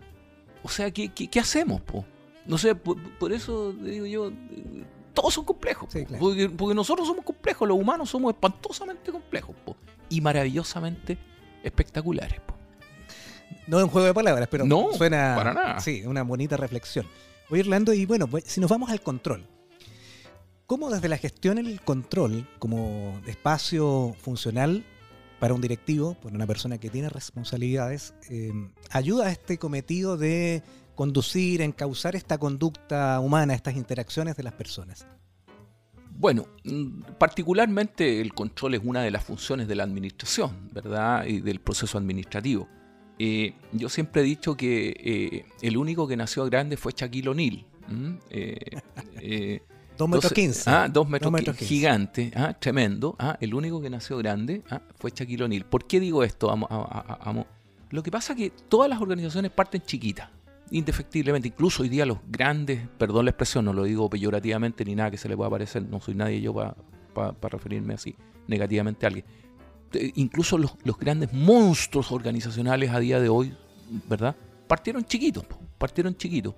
O 0.62 0.68
sea, 0.68 0.90
¿qué, 0.90 1.08
qué, 1.08 1.40
hacemos? 1.40 1.80
Po? 1.80 2.04
No 2.46 2.58
sé, 2.58 2.74
por, 2.74 3.32
eso 3.32 3.72
digo 3.72 4.06
yo, 4.06 4.32
todos 5.14 5.34
son 5.34 5.44
complejos. 5.44 5.88
porque, 6.18 6.74
nosotros 6.74 7.06
somos 7.06 7.24
complejos, 7.24 7.66
los 7.68 7.78
humanos 7.78 8.10
somos 8.10 8.32
espantosamente 8.34 9.10
complejos 9.10 9.54
y 10.08 10.20
maravillosamente 10.20 11.18
espectaculares. 11.62 12.40
No 13.66 13.78
es 13.78 13.84
un 13.84 13.90
juego 13.90 14.06
de 14.06 14.14
palabras, 14.14 14.48
pero 14.50 14.64
no, 14.64 14.92
suena 14.92 15.34
para 15.36 15.52
nada. 15.52 15.80
Sí, 15.80 16.04
una 16.06 16.22
bonita 16.22 16.56
reflexión. 16.56 17.06
Voy 17.48 17.60
Irlando 17.60 17.92
y 17.92 18.06
bueno, 18.06 18.28
pues, 18.28 18.44
si 18.44 18.60
nos 18.60 18.70
vamos 18.70 18.90
al 18.90 19.00
control. 19.00 19.46
¿Cómo 20.66 20.90
desde 20.90 21.08
la 21.08 21.16
gestión 21.16 21.58
el 21.58 21.80
control 21.80 22.48
como 22.58 23.20
espacio 23.26 24.16
funcional 24.20 24.84
para 25.38 25.54
un 25.54 25.60
directivo, 25.60 26.14
para 26.14 26.34
una 26.34 26.46
persona 26.46 26.78
que 26.78 26.90
tiene 26.90 27.08
responsabilidades, 27.08 28.14
eh, 28.30 28.52
ayuda 28.90 29.26
a 29.26 29.30
este 29.30 29.58
cometido 29.58 30.16
de 30.16 30.62
conducir, 30.96 31.60
encauzar 31.60 32.16
esta 32.16 32.38
conducta 32.38 33.20
humana, 33.20 33.54
estas 33.54 33.76
interacciones 33.76 34.36
de 34.36 34.42
las 34.42 34.54
personas? 34.54 35.06
Bueno, 36.18 36.46
mm, 36.64 37.02
particularmente 37.18 38.20
el 38.20 38.32
control 38.32 38.74
es 38.74 38.80
una 38.82 39.02
de 39.02 39.10
las 39.10 39.22
funciones 39.22 39.68
de 39.68 39.74
la 39.74 39.84
administración, 39.84 40.70
¿verdad? 40.72 41.26
Y 41.26 41.40
del 41.40 41.60
proceso 41.60 41.98
administrativo. 41.98 42.68
Eh, 43.18 43.54
yo 43.72 43.88
siempre 43.88 44.22
he 44.22 44.24
dicho 44.24 44.56
que 44.56 44.94
eh, 44.98 45.44
el 45.62 45.76
único 45.76 46.08
que 46.08 46.16
nació 46.16 46.44
grande 46.46 46.76
fue 46.76 46.92
Shaquille 46.96 47.28
O'Neal. 47.28 47.66
2 49.96 50.08
metros 50.08 50.32
15. 50.32 50.70
Ah, 50.70 50.88
dos 50.88 51.08
metros, 51.08 51.56
gigante, 51.56 52.32
ah, 52.34 52.54
tremendo. 52.58 53.16
Ah, 53.18 53.36
el 53.40 53.54
único 53.54 53.80
que 53.80 53.90
nació 53.90 54.18
grande 54.18 54.62
ah, 54.70 54.80
fue 54.96 55.10
Shaquille 55.14 55.44
O'Neal. 55.44 55.64
¿Por 55.64 55.86
qué 55.86 56.00
digo 56.00 56.22
esto, 56.22 56.50
amo, 56.50 57.46
Lo 57.90 58.02
que 58.02 58.10
pasa 58.10 58.32
es 58.32 58.38
que 58.38 58.50
todas 58.68 58.88
las 58.90 59.00
organizaciones 59.00 59.50
parten 59.50 59.82
chiquitas, 59.82 60.28
indefectiblemente. 60.70 61.48
Incluso 61.48 61.82
hoy 61.82 61.88
día 61.88 62.04
los 62.06 62.18
grandes, 62.28 62.86
perdón 62.98 63.24
la 63.24 63.30
expresión, 63.30 63.64
no 63.64 63.72
lo 63.72 63.84
digo 63.84 64.10
peyorativamente 64.10 64.84
ni 64.84 64.94
nada 64.94 65.10
que 65.10 65.18
se 65.18 65.28
le 65.28 65.36
pueda 65.36 65.50
parecer, 65.50 65.82
no 65.82 66.00
soy 66.00 66.14
nadie 66.14 66.40
yo 66.40 66.54
para 66.54 66.74
referirme 67.42 67.94
así 67.94 68.14
negativamente 68.46 69.06
a 69.06 69.08
alguien. 69.08 69.24
Incluso 70.16 70.58
los, 70.58 70.76
grandes 70.98 71.32
monstruos 71.32 72.12
organizacionales 72.12 72.90
a 72.90 72.98
día 72.98 73.20
de 73.20 73.28
hoy, 73.28 73.54
¿verdad? 74.08 74.36
Partieron 74.66 75.04
chiquitos, 75.04 75.44
partieron 75.78 76.16
chiquitos. 76.16 76.54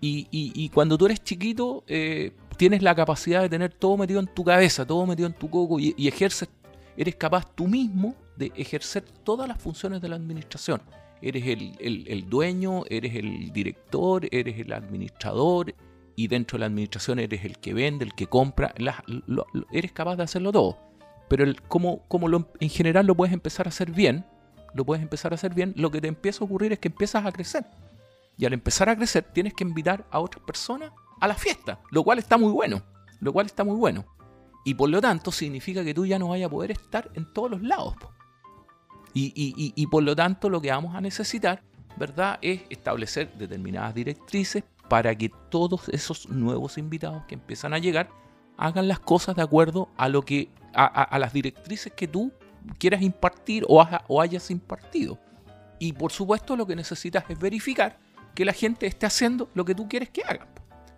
Y, 0.00 0.28
y, 0.30 0.68
cuando 0.68 0.98
tú 0.98 1.06
eres 1.06 1.24
chiquito, 1.24 1.82
eh, 1.86 2.32
tienes 2.56 2.82
la 2.82 2.94
capacidad 2.94 3.42
de 3.42 3.48
tener 3.48 3.72
todo 3.72 3.96
metido 3.96 4.20
en 4.20 4.26
tu 4.26 4.44
cabeza, 4.44 4.86
todo 4.86 5.06
metido 5.06 5.26
en 5.28 5.34
tu 5.34 5.48
coco 5.48 5.78
y, 5.78 5.94
ejerces, 6.06 6.48
eres 6.96 7.16
capaz 7.16 7.54
tú 7.54 7.66
mismo 7.66 8.14
de 8.36 8.52
ejercer 8.56 9.04
todas 9.24 9.48
las 9.48 9.60
funciones 9.60 10.00
de 10.00 10.08
la 10.08 10.16
administración. 10.16 10.82
Eres 11.22 11.44
el, 11.46 12.28
dueño, 12.28 12.82
eres 12.90 13.14
el 13.14 13.52
director, 13.52 14.26
eres 14.30 14.58
el 14.58 14.72
administrador 14.72 15.74
y 16.16 16.28
dentro 16.28 16.56
de 16.56 16.60
la 16.60 16.66
administración 16.66 17.18
eres 17.18 17.44
el 17.44 17.58
que 17.58 17.72
vende, 17.72 18.04
el 18.04 18.14
que 18.14 18.26
compra, 18.26 18.74
eres 19.72 19.92
capaz 19.92 20.16
de 20.16 20.22
hacerlo 20.22 20.52
todo. 20.52 20.78
Pero 21.28 21.50
como, 21.68 22.00
como 22.08 22.28
en 22.60 22.68
general 22.68 23.06
lo 23.06 23.14
puedes 23.14 23.32
empezar 23.32 23.66
a 23.66 23.70
hacer 23.70 23.90
bien, 23.90 24.26
lo 24.74 24.84
puedes 24.84 25.02
empezar 25.02 25.32
a 25.32 25.36
hacer 25.36 25.54
bien, 25.54 25.72
lo 25.76 25.90
que 25.90 26.00
te 26.00 26.08
empieza 26.08 26.44
a 26.44 26.46
ocurrir 26.46 26.72
es 26.72 26.78
que 26.78 26.88
empiezas 26.88 27.24
a 27.24 27.32
crecer. 27.32 27.64
Y 28.36 28.44
al 28.44 28.52
empezar 28.52 28.88
a 28.88 28.96
crecer 28.96 29.24
tienes 29.32 29.54
que 29.54 29.64
invitar 29.64 30.04
a 30.10 30.18
otras 30.18 30.44
personas 30.44 30.90
a 31.20 31.28
la 31.28 31.34
fiesta, 31.34 31.80
lo 31.90 32.02
cual 32.02 32.18
está 32.18 32.36
muy 32.36 32.52
bueno, 32.52 32.82
lo 33.20 33.32
cual 33.32 33.46
está 33.46 33.64
muy 33.64 33.76
bueno. 33.76 34.04
Y 34.64 34.74
por 34.74 34.88
lo 34.88 35.00
tanto 35.00 35.30
significa 35.30 35.84
que 35.84 35.94
tú 35.94 36.06
ya 36.06 36.18
no 36.18 36.28
vayas 36.28 36.46
a 36.46 36.50
poder 36.50 36.70
estar 36.70 37.10
en 37.14 37.30
todos 37.32 37.50
los 37.50 37.62
lados. 37.62 37.94
Y, 39.16 39.86
por 39.86 40.02
lo 40.02 40.16
tanto 40.16 40.50
lo 40.50 40.60
que 40.60 40.70
vamos 40.70 40.94
a 40.94 41.00
necesitar, 41.00 41.62
¿verdad? 41.96 42.38
Es 42.42 42.62
establecer 42.68 43.32
determinadas 43.34 43.94
directrices 43.94 44.64
para 44.88 45.14
que 45.14 45.30
todos 45.50 45.88
esos 45.90 46.28
nuevos 46.28 46.78
invitados 46.78 47.22
que 47.26 47.34
empiezan 47.34 47.74
a 47.74 47.78
llegar 47.78 48.10
hagan 48.56 48.88
las 48.88 48.98
cosas 48.98 49.36
de 49.36 49.42
acuerdo 49.42 49.88
a 49.96 50.08
lo 50.08 50.22
que 50.22 50.50
a, 50.74 51.16
las 51.18 51.32
directrices 51.32 51.92
que 51.92 52.08
tú 52.08 52.32
quieras 52.78 53.02
impartir 53.02 53.64
o, 53.68 53.86
o 54.08 54.20
hayas 54.20 54.50
impartido. 54.50 55.18
Y 55.78 55.92
por 55.92 56.10
supuesto 56.10 56.56
lo 56.56 56.66
que 56.66 56.74
necesitas 56.74 57.24
es 57.28 57.38
verificar 57.38 57.98
que 58.34 58.44
la 58.44 58.52
gente 58.52 58.86
esté 58.86 59.06
haciendo 59.06 59.48
lo 59.54 59.64
que 59.64 59.74
tú 59.74 59.88
quieres 59.88 60.10
que 60.10 60.22
hagan. 60.22 60.48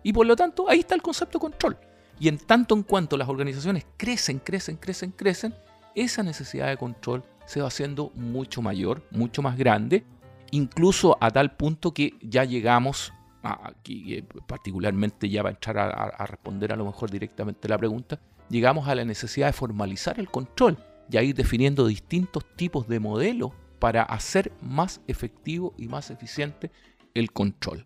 Y 0.07 0.13
por 0.13 0.25
lo 0.25 0.37
tanto, 0.37 0.69
ahí 0.69 0.79
está 0.79 0.95
el 0.95 1.01
concepto 1.01 1.37
control. 1.37 1.77
Y 2.17 2.29
en 2.29 2.37
tanto 2.37 2.73
en 2.73 2.83
cuanto 2.83 3.17
las 3.17 3.27
organizaciones 3.27 3.85
crecen, 3.97 4.39
crecen, 4.39 4.77
crecen, 4.77 5.11
crecen, 5.11 5.53
esa 5.95 6.23
necesidad 6.23 6.69
de 6.69 6.77
control 6.77 7.25
se 7.45 7.59
va 7.59 7.67
haciendo 7.67 8.13
mucho 8.15 8.61
mayor, 8.61 9.03
mucho 9.11 9.41
más 9.41 9.57
grande, 9.57 10.05
incluso 10.51 11.17
a 11.19 11.29
tal 11.29 11.57
punto 11.57 11.93
que 11.93 12.13
ya 12.21 12.45
llegamos, 12.45 13.11
aquí 13.43 14.13
eh, 14.15 14.23
particularmente 14.47 15.27
ya 15.27 15.43
va 15.43 15.49
a 15.49 15.51
entrar 15.51 15.77
a, 15.77 16.25
responder 16.25 16.71
a 16.71 16.77
lo 16.77 16.85
mejor 16.85 17.11
directamente 17.11 17.67
la 17.67 17.77
pregunta, 17.77 18.17
llegamos 18.47 18.87
a 18.87 18.95
la 18.95 19.03
necesidad 19.03 19.47
de 19.47 19.53
formalizar 19.53 20.21
el 20.21 20.29
control 20.29 20.77
y 21.11 21.17
a 21.17 21.21
ir 21.21 21.35
definiendo 21.35 21.85
distintos 21.85 22.45
tipos 22.55 22.87
de 22.87 23.01
modelos 23.01 23.51
para 23.77 24.03
hacer 24.03 24.53
más 24.61 25.01
efectivo 25.05 25.73
y 25.77 25.89
más 25.89 26.11
eficiente 26.11 26.71
el 27.13 27.33
control. 27.33 27.85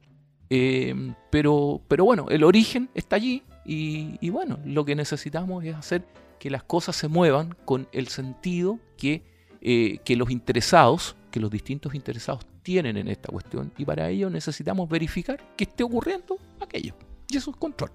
Eh, 0.54 1.14
pero, 1.30 1.82
pero 1.88 2.04
bueno, 2.04 2.26
el 2.28 2.44
origen 2.44 2.90
está 2.94 3.16
allí 3.16 3.42
y, 3.64 4.30
bueno, 4.32 4.60
lo 4.66 4.84
que 4.84 4.96
necesitamos 4.96 5.64
es 5.64 5.74
hacer 5.74 6.06
que 6.40 6.50
las 6.50 6.62
cosas 6.64 6.98
se 6.98 7.08
muevan 7.08 7.56
con 7.64 7.88
el 7.94 8.10
sentido 8.10 8.78
que, 8.98 9.24
eh, 9.62 10.00
que 10.04 10.18
los 10.18 10.30
interesados, 10.30 11.16
que 11.32 11.40
los 11.40 11.50
distintos 11.50 11.96
interesados 11.96 12.46
tienen 12.64 12.98
en 12.98 13.08
esta 13.08 13.32
cuestión 13.32 13.72
y 13.78 13.86
para 13.86 14.10
ello 14.10 14.30
necesitamos 14.30 14.90
verificar 14.90 15.42
que 15.56 15.64
esté 15.64 15.86
ocurriendo 15.86 16.38
aquello. 16.60 16.96
Y 17.30 17.38
eso 17.38 17.52
es 17.52 17.56
control. 17.56 17.92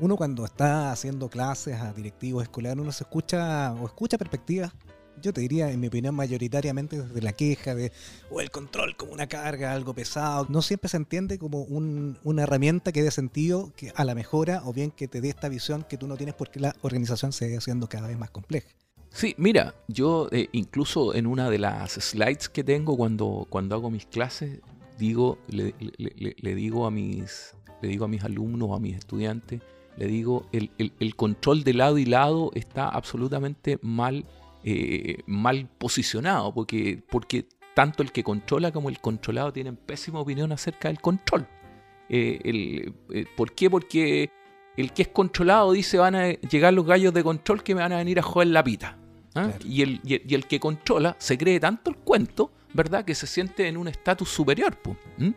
Uno 0.00 0.18
cuando 0.18 0.44
está 0.44 0.92
haciendo 0.92 1.30
clases 1.30 1.80
a 1.80 1.94
directivos 1.94 2.42
escolares, 2.42 2.78
uno 2.78 2.92
se 2.92 3.04
escucha 3.04 3.72
o 3.72 3.86
escucha 3.86 4.18
perspectivas 4.18 4.70
yo 5.22 5.32
te 5.32 5.40
diría, 5.40 5.70
en 5.70 5.80
mi 5.80 5.88
opinión, 5.88 6.14
mayoritariamente 6.14 7.00
desde 7.02 7.22
la 7.22 7.32
queja 7.32 7.74
de, 7.74 7.92
o 8.30 8.40
el 8.40 8.50
control 8.50 8.96
como 8.96 9.12
una 9.12 9.26
carga, 9.26 9.72
algo 9.72 9.94
pesado. 9.94 10.46
No 10.48 10.62
siempre 10.62 10.88
se 10.88 10.96
entiende 10.96 11.38
como 11.38 11.62
una 11.62 12.42
herramienta 12.42 12.92
que 12.92 13.02
dé 13.02 13.10
sentido 13.10 13.72
a 13.94 14.04
la 14.04 14.14
mejora 14.14 14.62
o 14.64 14.72
bien 14.72 14.90
que 14.90 15.08
te 15.08 15.20
dé 15.20 15.28
esta 15.28 15.48
visión 15.48 15.84
que 15.88 15.96
tú 15.96 16.06
no 16.06 16.16
tienes 16.16 16.34
porque 16.34 16.60
la 16.60 16.74
organización 16.82 17.32
se 17.32 17.50
va 17.50 17.58
haciendo 17.58 17.88
cada 17.88 18.08
vez 18.08 18.18
más 18.18 18.30
compleja. 18.30 18.68
Sí, 19.10 19.34
mira, 19.38 19.74
yo 19.88 20.28
eh, 20.30 20.48
incluso 20.52 21.14
en 21.14 21.26
una 21.26 21.50
de 21.50 21.58
las 21.58 21.92
slides 21.92 22.48
que 22.48 22.62
tengo 22.62 22.96
cuando, 22.96 23.46
cuando 23.50 23.74
hago 23.74 23.90
mis 23.90 24.06
clases, 24.06 24.60
digo, 24.98 25.38
le, 25.48 25.74
digo 26.54 26.86
a 26.86 26.90
mis, 26.90 27.54
le 27.82 27.88
digo 27.88 28.04
a 28.04 28.08
mis 28.08 28.22
alumnos, 28.22 28.70
a 28.70 28.78
mis 28.78 28.96
estudiantes, 28.96 29.60
le 29.96 30.06
digo, 30.06 30.46
el, 30.52 30.70
el 30.78 31.16
control 31.16 31.64
de 31.64 31.74
lado 31.74 31.98
y 31.98 32.06
lado 32.06 32.52
está 32.54 32.88
absolutamente 32.88 33.78
mal 33.82 34.24
eh, 34.62 35.22
mal 35.26 35.68
posicionado, 35.78 36.52
porque, 36.52 37.02
porque 37.08 37.46
tanto 37.74 38.02
el 38.02 38.12
que 38.12 38.22
controla 38.22 38.70
como 38.72 38.90
el 38.90 39.00
controlado 39.00 39.52
tienen 39.52 39.76
pésima 39.76 40.20
opinión 40.20 40.52
acerca 40.52 40.88
del 40.88 41.00
control. 41.00 41.48
Eh, 42.10 42.40
el, 42.44 42.94
eh, 43.10 43.24
¿Por 43.36 43.52
qué? 43.52 43.70
Porque 43.70 44.30
el 44.76 44.92
que 44.92 45.02
es 45.02 45.08
controlado 45.08 45.72
dice 45.72 45.96
van 45.96 46.14
a 46.14 46.28
llegar 46.28 46.74
los 46.74 46.84
gallos 46.84 47.14
de 47.14 47.22
control 47.22 47.62
que 47.62 47.74
me 47.74 47.80
van 47.80 47.92
a 47.92 47.98
venir 47.98 48.18
a 48.18 48.22
joder 48.22 48.48
la 48.48 48.62
pita. 48.62 48.98
¿ah? 49.34 49.50
Y, 49.64 49.80
el, 49.80 50.00
y, 50.04 50.34
el, 50.34 50.46
que 50.46 50.60
controla 50.60 51.16
se 51.18 51.38
cree 51.38 51.58
tanto 51.58 51.90
el 51.90 51.96
cuento, 51.96 52.52
¿verdad? 52.74 53.04
Que 53.04 53.14
se 53.14 53.26
siente 53.26 53.66
en 53.66 53.78
un 53.78 53.88
estatus 53.88 54.28
superior. 54.28 54.76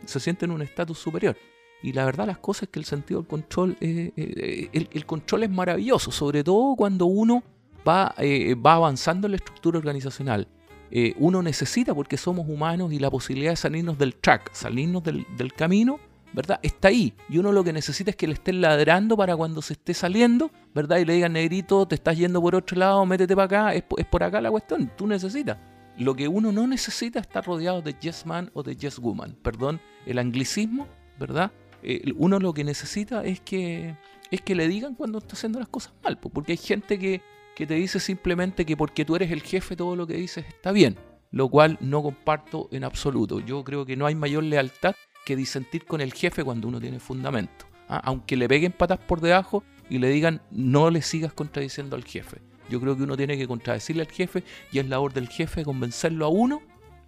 Se 0.06 0.20
siente 0.20 0.44
en 0.44 0.52
un 0.52 0.64
estatus 0.64 0.98
superior. 0.98 1.38
Y 1.82 1.94
la 1.94 2.04
verdad 2.04 2.28
las 2.28 2.40
cosas 2.40 2.64
es 2.64 2.70
que 2.70 2.80
el 2.80 2.86
sentido 2.86 3.22
del 3.22 3.28
control, 3.30 3.78
el, 3.80 4.90
el, 4.92 5.06
control 5.06 5.44
es 5.44 5.50
maravilloso, 5.50 6.12
sobre 6.12 6.44
todo 6.44 6.76
cuando 6.76 7.06
uno 7.06 7.44
va, 7.88 8.14
eh, 8.18 8.56
va 8.56 8.74
avanzando 8.74 9.28
en 9.28 9.32
la 9.32 9.38
estructura 9.38 9.78
organizacional. 9.78 10.48
Eh, 10.96 11.16
uno 11.18 11.42
necesita, 11.42 11.96
porque 11.96 12.18
somos 12.18 12.48
humanos 12.48 12.94
y 12.94 13.00
la 13.00 13.10
posibilidad 13.10 13.54
de 13.54 13.56
salirnos 13.56 13.98
del 13.98 14.14
track, 14.14 14.54
salirnos 14.54 15.04
del, 15.04 15.54
camino, 15.56 16.00
¿verdad? 16.34 16.60
Está 16.62 16.90
ahí. 16.90 17.16
Y 17.30 17.40
uno 17.40 17.52
lo 17.52 17.64
que 17.64 17.74
necesita 17.74 18.12
es 18.12 18.16
que 18.16 18.28
le 18.28 18.34
estén 18.34 18.62
ladrando 18.62 19.18
para 19.18 19.36
cuando 19.36 19.64
se 19.64 19.74
esté 19.74 19.96
saliendo, 19.96 20.52
¿verdad? 20.76 20.98
Y 20.98 21.06
le 21.06 21.14
digan, 21.14 21.34
negrito, 21.34 21.88
te 21.88 21.96
estás 21.96 22.16
yendo 22.16 22.40
por 22.40 22.54
otro 22.54 22.78
lado, 22.78 23.04
métete 23.08 23.36
para 23.36 23.46
acá, 23.46 23.74
es, 23.74 23.84
por 23.84 24.24
acá 24.24 24.40
la 24.40 24.52
cuestión, 24.52 24.92
tú 24.96 25.08
necesitas. 25.08 25.58
Lo 25.98 26.14
que 26.14 26.28
uno 26.28 26.52
no 26.52 26.68
necesita 26.68 27.20
es 27.20 27.26
estar 27.26 27.44
rodeado 27.44 27.82
de 27.82 27.96
yes 28.00 28.28
man 28.28 28.52
o 28.54 28.62
de 28.62 28.76
yes 28.76 29.00
woman. 29.00 29.36
Perdón, 29.42 29.82
el 30.06 30.20
anglicismo, 30.20 30.88
¿verdad? 31.20 31.52
Eh, 31.82 32.14
uno 32.18 32.38
lo 32.38 32.54
que 32.54 32.64
necesita 32.64 33.24
es 33.24 33.42
que, 33.42 33.96
es 34.30 34.42
que 34.42 34.54
le 34.54 34.68
digan 34.68 34.94
cuando 34.94 35.18
está 35.18 35.34
haciendo 35.34 35.58
las 35.58 35.70
cosas 35.70 35.94
mal, 36.04 36.20
porque 36.20 36.52
hay 36.52 36.58
gente 36.58 37.00
que, 37.00 37.24
que 37.56 37.68
te 37.68 37.76
dice 37.76 38.00
simplemente 38.00 38.66
que 38.66 38.78
porque 38.78 39.06
tú 39.06 39.16
eres 39.16 39.32
el 39.32 39.42
jefe 39.42 39.76
todo 39.76 39.96
lo 39.96 40.08
que 40.08 40.16
dices 40.16 40.46
está 40.48 40.72
bien, 40.72 40.98
lo 41.32 41.50
cual 41.50 41.78
no 41.82 42.02
comparto 42.02 42.70
en 42.72 42.84
absoluto. 42.84 43.40
Yo 43.40 43.64
creo 43.64 43.86
que 43.86 43.96
no 43.96 44.06
hay 44.06 44.16
mayor 44.16 44.44
lealtad 44.44 44.96
que 45.26 45.36
disentir 45.36 45.86
con 45.86 46.02
el 46.02 46.14
jefe 46.14 46.44
cuando 46.44 46.68
uno 46.68 46.80
tiene 46.80 47.00
fundamento. 47.00 47.66
¿ah? 47.88 48.02
Aunque 48.04 48.36
le 48.36 48.48
peguen 48.48 48.72
patas 48.72 49.00
por 49.00 49.22
debajo 49.22 49.64
y 49.90 50.00
le 50.00 50.10
digan 50.10 50.42
no 50.52 50.90
le 50.90 51.02
sigas 51.02 51.34
contradiciendo 51.34 51.96
al 51.96 52.04
jefe. 52.04 52.42
Yo 52.70 52.80
creo 52.80 52.98
que 52.98 53.04
uno 53.04 53.18
tiene 53.18 53.38
que 53.38 53.48
contradecirle 53.48 54.04
al 54.04 54.12
jefe 54.12 54.44
y 54.72 54.80
es 54.80 54.88
labor 54.88 55.14
del 55.14 55.28
jefe 55.28 55.64
convencerlo 55.64 56.26
a 56.26 56.30
uno 56.30 56.62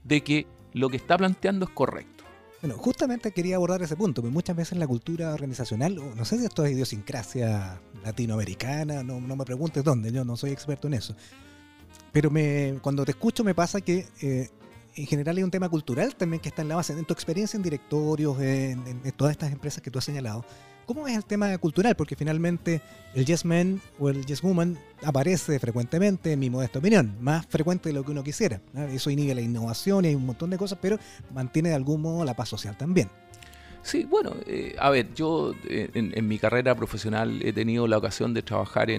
de 0.04 0.22
que 0.22 0.48
lo 0.74 0.90
que 0.90 0.98
está 0.98 1.18
planteando 1.18 1.66
es 1.66 1.72
correcto. 1.72 2.15
Bueno, 2.66 2.82
justamente 2.82 3.32
quería 3.32 3.58
abordar 3.58 3.84
ese 3.84 3.96
punto, 3.96 4.24
porque 4.24 4.34
muchas 4.34 4.56
veces 4.56 4.80
la 4.80 4.88
cultura 4.88 5.36
organizacional, 5.36 6.02
no 6.16 6.26
sé 6.26 6.40
si 6.40 6.46
esto 6.46 6.66
es 6.66 6.72
idiosincrasia 6.72 7.80
latinoamericana, 8.04 9.04
no, 9.04 9.20
me 9.20 9.46
preguntes 9.46 9.84
dónde, 9.84 10.12
yo 10.12 10.26
no 10.26 10.36
soy 10.36 10.50
experto 10.50 10.88
en 10.88 10.96
eso. 10.96 11.16
Pero 12.12 12.32
me, 12.32 12.80
cuando 12.82 13.06
te 13.06 13.12
escucho 13.12 13.44
me 13.44 13.54
pasa 13.54 13.82
que 13.82 14.08
eh, 14.20 14.50
en 14.96 15.06
general 15.06 15.38
hay 15.38 15.44
un 15.44 15.52
tema 15.52 15.70
cultural 15.70 16.16
también 16.16 16.42
que 16.42 16.50
está 16.50 16.64
en 16.64 16.70
la 16.70 16.78
base, 16.78 16.94
en 16.94 17.06
tu 17.06 17.14
experiencia 17.14 17.56
en 17.56 17.62
directorios, 17.62 18.42
en, 18.42 18.82
en 18.88 19.12
todas 19.12 19.34
estas 19.34 19.52
empresas 19.52 19.84
que 19.84 19.92
tú 19.92 20.00
has 20.00 20.06
señalado 20.06 20.44
¿Cómo 20.86 21.08
es 21.08 21.16
el 21.16 21.26
tema 21.26 21.58
cultural? 21.58 21.96
Porque 21.96 22.16
finalmente 22.16 22.82
el 23.16 23.26
yes 23.26 23.44
man 23.44 23.82
o 24.00 24.10
el 24.10 24.26
yes 24.26 24.42
woman 24.42 24.78
aparece 25.04 25.60
frecuentemente, 25.60 26.34
en 26.34 26.40
mi 26.40 26.50
modesta 26.50 26.80
opinión, 26.80 27.16
más 27.20 27.46
frecuente 27.48 27.90
de 27.90 27.94
lo 27.94 28.04
que 28.04 28.12
uno 28.12 28.24
quisiera. 28.24 28.62
Eso 28.92 29.10
inhibe 29.10 29.34
la 29.34 29.42
innovación 29.42 30.06
y 30.06 30.10
hay 30.10 30.16
un 30.16 30.26
montón 30.26 30.52
de 30.52 30.58
cosas, 30.58 30.78
pero 30.82 31.00
mantiene 31.34 31.70
de 31.70 31.76
algún 31.76 32.02
modo 32.02 32.24
la 32.24 32.36
paz 32.36 32.50
social 32.50 32.78
también. 32.78 33.10
Sí, 33.82 34.04
bueno, 34.04 34.34
eh, 34.48 34.76
a 34.80 34.90
ver, 34.90 35.14
yo 35.14 35.54
eh, 35.70 35.90
en, 35.94 36.28
mi 36.28 36.40
carrera 36.40 36.76
profesional 36.76 37.42
he 37.44 37.54
tenido 37.54 37.88
la 37.88 37.98
ocasión 37.98 38.34
de 38.34 38.42
trabajar 38.42 38.90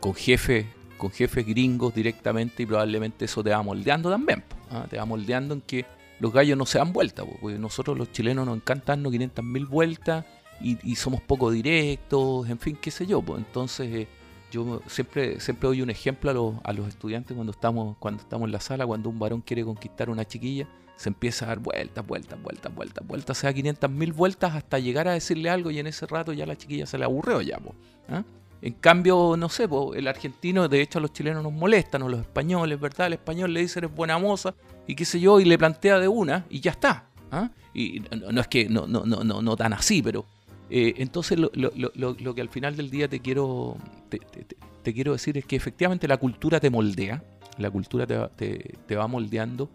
con 0.00 0.14
jefes 0.14 0.66
con 0.98 1.10
jefes 1.12 1.46
gringos 1.46 1.94
directamente 1.94 2.64
y 2.64 2.66
probablemente 2.66 3.24
eso 3.24 3.42
te 3.42 3.50
va 3.50 3.62
moldeando 3.62 4.10
también. 4.10 4.42
¿ah? 4.70 4.86
Te 4.90 4.98
va 4.98 5.04
moldeando 5.04 5.54
en 5.54 5.60
que 5.60 5.86
los 6.20 6.32
gallos 6.32 6.58
no 6.58 6.66
se 6.66 6.78
dan 6.78 6.92
vueltas, 6.92 7.24
porque 7.40 7.58
nosotros 7.58 7.96
los 7.96 8.10
chilenos 8.12 8.44
nos 8.44 8.56
encanta 8.56 8.92
darnos 8.92 9.12
500.000 9.12 9.68
vueltas 9.68 10.24
y, 10.60 10.96
somos 10.96 11.20
poco 11.20 11.50
directos, 11.50 12.48
en 12.48 12.58
fin, 12.58 12.76
qué 12.80 12.90
sé 12.90 13.06
yo. 13.06 13.22
Pues 13.22 13.38
entonces 13.38 13.94
eh, 13.94 14.08
yo 14.50 14.82
siempre, 14.86 15.40
siempre 15.40 15.68
doy 15.68 15.82
un 15.82 15.90
ejemplo 15.90 16.60
a 16.64 16.72
los, 16.72 16.88
estudiantes 16.88 17.34
cuando 17.34 17.52
estamos, 17.52 17.96
cuando 17.98 18.22
estamos 18.22 18.46
en 18.46 18.52
la 18.52 18.60
sala, 18.60 18.86
cuando 18.86 19.08
un 19.08 19.18
varón 19.18 19.40
quiere 19.40 19.64
conquistar 19.64 20.10
una 20.10 20.24
chiquilla, 20.24 20.66
se 20.96 21.10
empieza 21.10 21.44
a 21.44 21.48
dar 21.48 21.58
vueltas, 21.60 22.04
vueltas, 22.06 22.42
vueltas, 22.42 22.74
vueltas, 22.74 23.06
vueltas, 23.06 23.38
se 23.38 23.46
da 23.46 23.52
500 23.52 23.90
mil 23.90 24.12
vueltas 24.12 24.54
hasta 24.56 24.78
llegar 24.78 25.06
a 25.06 25.12
decirle 25.12 25.48
algo 25.48 25.70
y 25.70 25.78
en 25.78 25.86
ese 25.86 26.06
rato 26.06 26.32
ya 26.32 26.44
la 26.44 26.56
chiquilla 26.56 26.86
se 26.86 26.98
le 26.98 27.04
aburrió 27.04 27.40
ya. 27.40 27.58
Pues, 27.58 27.74
¿ah? 28.08 28.24
En 28.60 28.72
cambio, 28.72 29.36
no 29.38 29.48
sé, 29.48 29.68
pues, 29.68 29.96
el 29.96 30.08
argentino, 30.08 30.66
de 30.66 30.80
hecho 30.80 30.98
a 30.98 31.02
los 31.02 31.12
chilenos 31.12 31.44
nos 31.44 31.52
molestan, 31.52 32.02
o 32.02 32.08
los 32.08 32.20
españoles, 32.20 32.80
¿verdad? 32.80 33.06
El 33.06 33.12
español 33.12 33.54
le 33.54 33.60
dice 33.60 33.78
eres 33.78 33.94
buena 33.94 34.18
moza 34.18 34.54
y 34.88 34.96
qué 34.96 35.04
sé 35.04 35.20
yo, 35.20 35.38
y 35.38 35.44
le 35.44 35.56
plantea 35.56 36.00
de 36.00 36.08
una 36.08 36.44
y 36.50 36.58
ya 36.60 36.72
está. 36.72 37.04
¿ah? 37.30 37.50
Y 37.72 38.02
no, 38.10 38.40
es 38.40 38.48
que 38.48 38.68
no, 38.68 38.88
no, 38.88 39.04
no, 39.04 39.22
no, 39.22 39.40
no 39.40 39.56
tan 39.56 39.72
así, 39.74 40.02
pero 40.02 40.24
eh, 40.70 40.94
entonces 40.98 41.38
lo, 41.38 42.34
que 42.34 42.40
al 42.40 42.48
final 42.48 42.76
del 42.76 42.90
día 42.90 43.08
te 43.08 43.20
quiero, 43.20 43.76
te, 44.10 44.92
quiero 44.92 45.12
decir 45.12 45.38
es 45.38 45.44
que 45.44 45.56
efectivamente 45.56 46.06
la 46.06 46.18
cultura 46.18 46.60
te 46.60 46.70
moldea, 46.70 47.22
la 47.56 47.70
cultura 47.70 48.06
te, 48.06 48.96
va 48.96 49.06
moldeando 49.06 49.70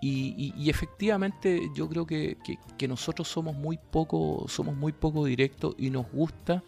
y, 0.00 0.68
efectivamente 0.68 1.62
yo 1.74 1.88
creo 1.88 2.06
que, 2.06 2.36
nosotros 2.86 3.26
somos 3.26 3.56
muy 3.56 3.78
poco, 3.78 4.46
poco 5.00 5.24
directos 5.24 5.74
y 5.78 5.90
nos 5.90 6.10
gusta, 6.10 6.62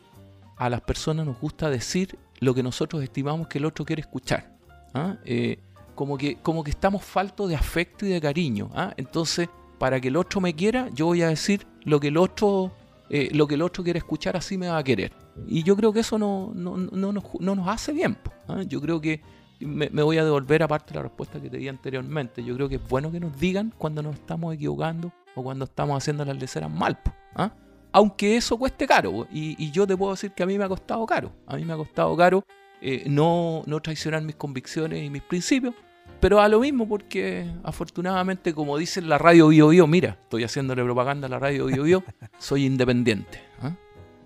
a 0.57 0.71
las 0.71 0.81
personas 0.81 1.27
nos 1.27 1.39
gusta 1.39 1.69
decir 1.69 2.19
lo 2.41 2.55
que 2.55 2.63
nosotros 2.63 3.03
estimamos 3.03 3.47
que 3.49 3.59
el 3.59 3.67
otro 3.67 3.85
quiere 3.85 4.01
escuchar. 4.01 4.57
¿ah? 4.95 5.17
Eh, 5.27 5.59
como, 5.95 6.17
que, 6.17 6.37
como 6.37 6.65
que 6.65 6.71
estamos 6.71 7.05
faltos 7.05 7.51
de 7.51 7.57
afecto 7.57 8.07
y 8.07 8.09
de 8.09 8.21
cariño. 8.23 8.71
¿ah? 8.75 8.95
Entonces, 8.97 9.51
para 9.79 10.01
que 10.01 10.09
el 10.09 10.17
otro 10.17 10.41
me 10.41 10.55
quiera, 10.55 10.89
yo 10.95 11.07
voy 11.07 11.21
a 11.21 11.29
decir 11.29 11.67
lo 11.85 12.01
que 12.01 12.09
el 12.09 12.17
otro 12.17 12.73
eh, 13.09 13.29
lo 13.33 13.47
que 13.47 13.55
el 13.55 13.63
otro 13.63 13.85
quiere 13.85 13.99
escuchar 13.99 14.37
así 14.37 14.59
me 14.59 14.69
va 14.69 14.79
a 14.79 14.85
querer. 14.85 15.13
Y 15.47 15.63
yo 15.63 15.77
creo 15.77 15.93
que 15.93 16.01
eso 16.01 16.19
no, 16.19 16.53
no, 16.55 16.77
no, 16.77 17.13
nos 17.13 17.69
hace 17.69 17.93
bien. 17.93 18.19
¿ah? 18.49 18.63
Yo 18.63 18.81
creo 18.81 19.01
que 19.01 19.21
me, 19.61 19.89
voy 19.89 20.19
a 20.19 20.25
devolver 20.25 20.63
aparte 20.63 20.95
la 20.95 21.03
respuesta 21.03 21.41
que 21.41 21.49
te 21.49 21.59
di 21.59 21.69
anteriormente. 21.69 22.43
Yo 22.43 22.55
creo 22.55 22.69
que 22.69 22.77
es 22.77 22.89
bueno 22.89 23.11
que 23.11 23.21
nos 23.21 23.39
digan 23.39 23.73
cuando 23.77 24.03
nos 24.03 24.15
estamos 24.17 24.55
equivocando 24.55 25.13
o 25.35 25.43
cuando 25.43 25.65
estamos 25.67 25.97
haciendo 25.97 26.25
las 26.25 26.37
leceras 26.37 26.71
mal. 26.71 26.99
¿ah? 27.37 27.53
Aunque 27.93 28.37
eso 28.37 28.59
cueste 28.59 28.87
caro. 28.87 29.27
Y, 29.33 29.71
yo 29.71 29.87
te 29.87 29.97
puedo 29.97 30.13
decir 30.13 30.33
que 30.33 30.43
a 30.43 30.47
mí 30.47 30.59
me 30.59 30.65
ha 30.65 30.69
costado 30.69 31.07
caro. 31.07 31.33
A 31.47 31.57
mí 31.57 31.65
me 31.65 31.73
ha 31.73 31.77
costado 31.77 32.17
caro 32.17 32.45
eh, 32.83 33.05
no, 33.09 33.63
no 33.67 33.81
traicionar 33.81 34.23
mis 34.23 34.37
convicciones 34.37 35.03
y 35.03 35.11
mis 35.11 35.23
principios. 35.23 35.75
Pero 36.21 36.41
a 36.41 36.49
lo 36.49 36.61
mismo 36.61 36.89
porque 36.89 37.51
afortunadamente, 37.63 38.55
como 38.55 38.77
dice 38.79 39.01
la 39.03 39.19
radio 39.19 39.49
Bio 39.49 39.69
Bio, 39.69 39.87
mira, 39.87 40.19
estoy 40.23 40.45
haciéndole 40.45 40.83
propaganda 40.83 41.27
a 41.27 41.31
la 41.31 41.39
radio 41.39 41.67
Bio 41.67 41.83
Bio, 41.83 42.05
soy 42.39 42.65
independiente. 42.67 43.41
¿ah? 43.61 43.75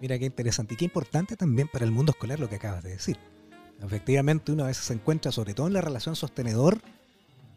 Mira 0.00 0.18
qué 0.18 0.26
interesante 0.26 0.74
y 0.74 0.76
qué 0.76 0.84
importante 0.84 1.36
también 1.36 1.68
para 1.68 1.84
el 1.84 1.90
mundo 1.90 2.12
escolar 2.12 2.40
lo 2.40 2.48
que 2.48 2.56
acabas 2.56 2.82
de 2.82 2.90
decir. 2.90 3.18
Efectivamente, 3.82 4.52
uno 4.52 4.64
a 4.64 4.66
veces 4.68 4.84
se 4.84 4.92
encuentra, 4.92 5.32
sobre 5.32 5.54
todo 5.54 5.66
en 5.66 5.72
la 5.72 5.80
relación 5.80 6.14
sostenedor, 6.16 6.80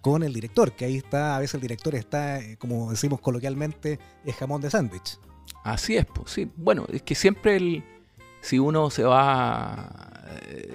con 0.02 0.22
el 0.24 0.34
director, 0.34 0.74
que 0.74 0.86
ahí 0.86 0.98
está, 0.98 1.38
a 1.38 1.40
veces 1.40 1.56
el 1.56 1.62
director 1.62 1.96
está, 1.96 2.40
eh, 2.40 2.58
como 2.58 2.92
decimos 2.92 3.22
coloquialmente, 3.22 4.00
es 4.26 4.36
jamón 4.36 4.62
de 4.62 4.70
sándwich. 4.70 5.18
Así 5.64 5.96
es, 5.96 6.06
pues 6.06 6.32
sí. 6.32 6.52
Bueno, 6.58 6.86
es 6.92 7.02
que 7.04 7.16
siempre 7.16 7.56
el, 7.56 7.84
si 8.42 8.60
uno 8.60 8.90
se 8.90 9.04
va 9.04 10.12
eh, 10.12 10.13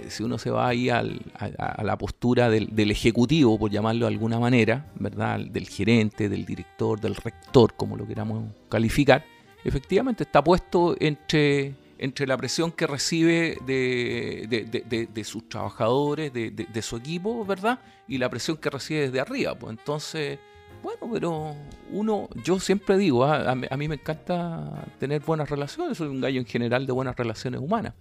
si 0.08 0.22
uno 0.22 0.38
se 0.38 0.50
va 0.50 0.68
ahí 0.68 0.90
a, 0.90 1.02
la 1.02 1.98
postura 1.98 2.50
del, 2.50 2.90
ejecutivo, 2.90 3.58
por 3.58 3.70
llamarlo 3.70 4.06
de 4.06 4.12
alguna 4.12 4.38
manera, 4.38 4.90
¿verdad? 4.96 5.40
Del 5.40 5.68
gerente, 5.68 6.28
del 6.28 6.44
director, 6.44 7.00
del 7.00 7.14
rector, 7.14 7.74
como 7.74 7.96
lo 7.96 8.06
queramos 8.06 8.44
calificar, 8.68 9.24
efectivamente 9.64 10.24
está 10.24 10.42
puesto 10.42 10.96
entre, 10.98 11.74
entre 11.98 12.26
la 12.26 12.36
presión 12.36 12.72
que 12.72 12.86
recibe 12.86 13.58
de, 13.66 15.24
sus 15.24 15.48
trabajadores, 15.48 16.32
de, 16.32 16.82
su 16.82 16.96
equipo, 16.96 17.44
¿verdad? 17.44 17.80
Y 18.06 18.18
la 18.18 18.28
presión 18.28 18.56
que 18.56 18.70
recibe 18.70 19.00
desde 19.02 19.20
arriba. 19.20 19.54
Pues 19.54 19.76
entonces, 19.78 20.38
bueno, 20.82 21.10
pero 21.12 21.54
uno, 21.90 22.28
yo 22.44 22.60
siempre 22.60 22.96
digo, 22.96 23.24
¿ah? 23.24 23.50
a, 23.50 23.76
mí 23.76 23.88
me 23.88 23.96
encanta 23.96 24.86
tener 24.98 25.22
buenas 25.22 25.50
relaciones, 25.50 25.98
soy 25.98 26.08
un 26.08 26.20
gallo 26.20 26.40
en 26.40 26.46
general 26.46 26.86
de 26.86 26.92
buenas 26.92 27.16
relaciones 27.16 27.60
humanas 27.60 27.94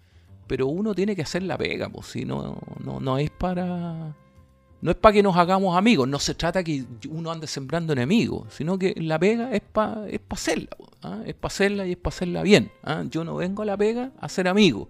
pero 0.47 0.67
uno 0.67 0.95
tiene 0.95 1.15
que 1.15 1.21
hacer 1.21 1.43
la 1.43 1.57
pega, 1.57 1.89
pues 1.89 2.07
si 2.07 2.25
no, 2.25 2.57
no, 2.83 2.99
no 2.99 3.17
es 3.17 3.29
para. 3.29 4.15
No 4.79 4.91
es 4.91 4.97
para 4.97 5.13
que 5.13 5.23
nos 5.23 5.35
hagamos 5.35 5.75
amigos, 5.75 6.07
no 6.07 6.19
se 6.19 6.35
trata 6.35 6.63
que 6.63 6.85
uno 7.09 7.31
ande 7.31 7.47
sembrando 7.47 7.93
enemigos, 7.93 8.53
sino 8.53 8.77
que 8.77 8.93
la 8.97 9.17
pega 9.17 9.51
es 9.51 9.61
para 9.61 10.07
es 10.07 10.21
hacerla, 10.29 10.69
¿ah? 11.01 11.21
es 11.25 11.33
para 11.33 11.51
hacerla 11.51 11.87
y 11.87 11.93
es 11.93 11.97
para 11.97 12.15
hacerla 12.15 12.43
bien. 12.43 12.71
¿ah? 12.83 13.03
Yo 13.09 13.23
no 13.23 13.35
vengo 13.35 13.63
a 13.63 13.65
la 13.65 13.75
pega 13.75 14.11
a 14.19 14.29
ser 14.29 14.47
amigo. 14.47 14.87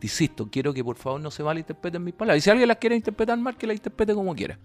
Insisto, 0.00 0.48
quiero 0.48 0.72
que 0.72 0.84
por 0.84 0.96
favor 0.96 1.20
no 1.20 1.32
se 1.32 1.42
malinterpreten 1.42 2.04
mis 2.04 2.14
palabras. 2.14 2.38
Y 2.38 2.40
si 2.42 2.50
alguien 2.50 2.68
las 2.68 2.76
quiere 2.76 2.94
interpretar 2.94 3.36
mal, 3.36 3.56
que 3.56 3.66
la 3.66 3.72
interprete 3.72 4.14
como 4.14 4.32
quiera. 4.34 4.58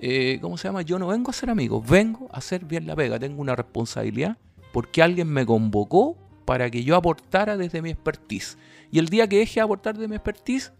Eh, 0.00 0.38
¿Cómo 0.40 0.58
se 0.58 0.66
llama? 0.66 0.82
Yo 0.82 0.98
no 0.98 1.06
vengo 1.06 1.30
a 1.30 1.32
ser 1.32 1.48
amigo, 1.48 1.80
vengo 1.80 2.28
a 2.32 2.38
hacer 2.38 2.64
bien 2.64 2.88
la 2.88 2.96
pega. 2.96 3.20
Tengo 3.20 3.40
una 3.40 3.54
responsabilidad 3.54 4.36
porque 4.72 5.00
alguien 5.00 5.28
me 5.28 5.46
convocó 5.46 6.16
para 6.44 6.70
que 6.70 6.82
yo 6.82 6.96
aportara 6.96 7.56
desde 7.56 7.82
mi 7.82 7.90
expertise. 7.90 8.58
Y 8.92 8.98
el 8.98 9.08
día 9.08 9.26
que 9.26 9.38
deje 9.38 9.54
de 9.54 9.62
aportar 9.62 9.96
de 9.96 10.06
mi 10.06 10.14
expertise, 10.14 10.70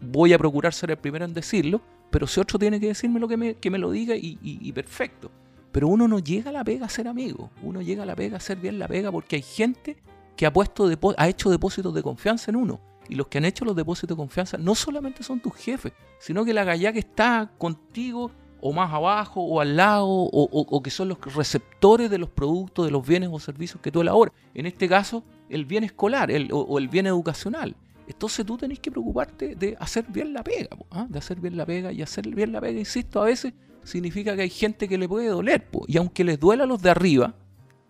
voy 0.00 0.32
a 0.32 0.38
procurar 0.38 0.72
ser 0.72 0.92
el 0.92 0.96
primero 0.96 1.24
en 1.24 1.34
decirlo, 1.34 1.82
pero 2.10 2.28
si 2.28 2.38
otro 2.38 2.60
tiene 2.60 2.78
que 2.78 2.86
decirme 2.86 3.18
lo 3.18 3.26
que 3.26 3.36
me, 3.36 3.78
lo 3.78 3.90
diga 3.90 4.14
y, 4.16 4.72
perfecto. 4.72 5.32
Pero 5.72 5.88
uno 5.88 6.06
no 6.06 6.20
llega 6.20 6.50
a 6.50 6.52
la 6.52 6.62
pega 6.62 6.86
a 6.86 6.88
ser 6.88 7.08
amigo, 7.08 7.50
uno 7.62 7.82
llega 7.82 8.04
a 8.04 8.06
la 8.06 8.14
pega 8.14 8.34
a 8.34 8.38
hacer 8.38 8.58
bien 8.58 8.78
la 8.78 8.86
pega 8.86 9.10
porque 9.10 9.36
hay 9.36 9.42
gente 9.42 9.96
que 10.36 10.46
ha, 10.46 10.52
puesto 10.52 10.88
ha 11.18 11.28
hecho 11.28 11.50
depósitos 11.50 11.92
de 11.92 12.02
confianza 12.02 12.52
en 12.52 12.56
uno. 12.56 12.80
Y 13.08 13.16
los 13.16 13.26
que 13.26 13.38
han 13.38 13.44
hecho 13.44 13.64
los 13.64 13.74
depósitos 13.74 14.16
de 14.16 14.20
confianza 14.20 14.58
no 14.58 14.76
solamente 14.76 15.24
son 15.24 15.40
tus 15.40 15.54
jefes, 15.56 15.92
sino 16.20 16.44
que 16.44 16.54
la 16.54 16.62
galla 16.62 16.92
que 16.92 17.00
está 17.00 17.50
contigo 17.58 18.30
o 18.60 18.72
más 18.72 18.92
abajo 18.92 19.42
o 19.42 19.60
al 19.60 19.76
lado 19.76 20.06
o, 20.08 20.82
que 20.82 20.90
son 20.90 21.08
los 21.08 21.18
receptores 21.34 22.10
de 22.10 22.18
los 22.18 22.30
productos, 22.30 22.84
de 22.84 22.92
los 22.92 23.06
bienes 23.06 23.28
o 23.32 23.40
servicios 23.40 23.80
que 23.82 23.90
tú 23.90 24.02
elaboras. 24.02 24.32
En 24.54 24.66
este 24.66 24.88
caso, 24.88 25.24
el 25.48 25.64
bien 25.64 25.84
escolar 25.84 26.30
o, 26.50 26.78
el 26.78 26.88
bien 26.88 27.06
educacional. 27.06 27.76
Entonces 28.06 28.46
tú 28.46 28.56
tenés 28.56 28.78
que 28.78 28.90
preocuparte 28.90 29.56
de 29.56 29.76
hacer 29.80 30.06
bien 30.08 30.32
la 30.32 30.44
pega, 30.44 30.68
¿ah? 30.90 31.06
de 31.08 31.18
hacer 31.18 31.40
bien 31.40 31.56
la 31.56 31.66
pega 31.66 31.92
y 31.92 32.02
hacer 32.02 32.28
bien 32.28 32.52
la 32.52 32.60
pega, 32.60 32.78
insisto, 32.78 33.20
a 33.20 33.24
veces 33.24 33.52
significa 33.82 34.36
que 34.36 34.42
hay 34.42 34.50
gente 34.50 34.88
que 34.88 34.98
le 34.98 35.08
puede 35.08 35.28
doler. 35.28 35.68
Y 35.86 35.96
aunque 35.96 36.24
les 36.24 36.38
duela 36.38 36.64
a 36.64 36.66
los 36.66 36.82
de 36.82 36.90
arriba, 36.90 37.34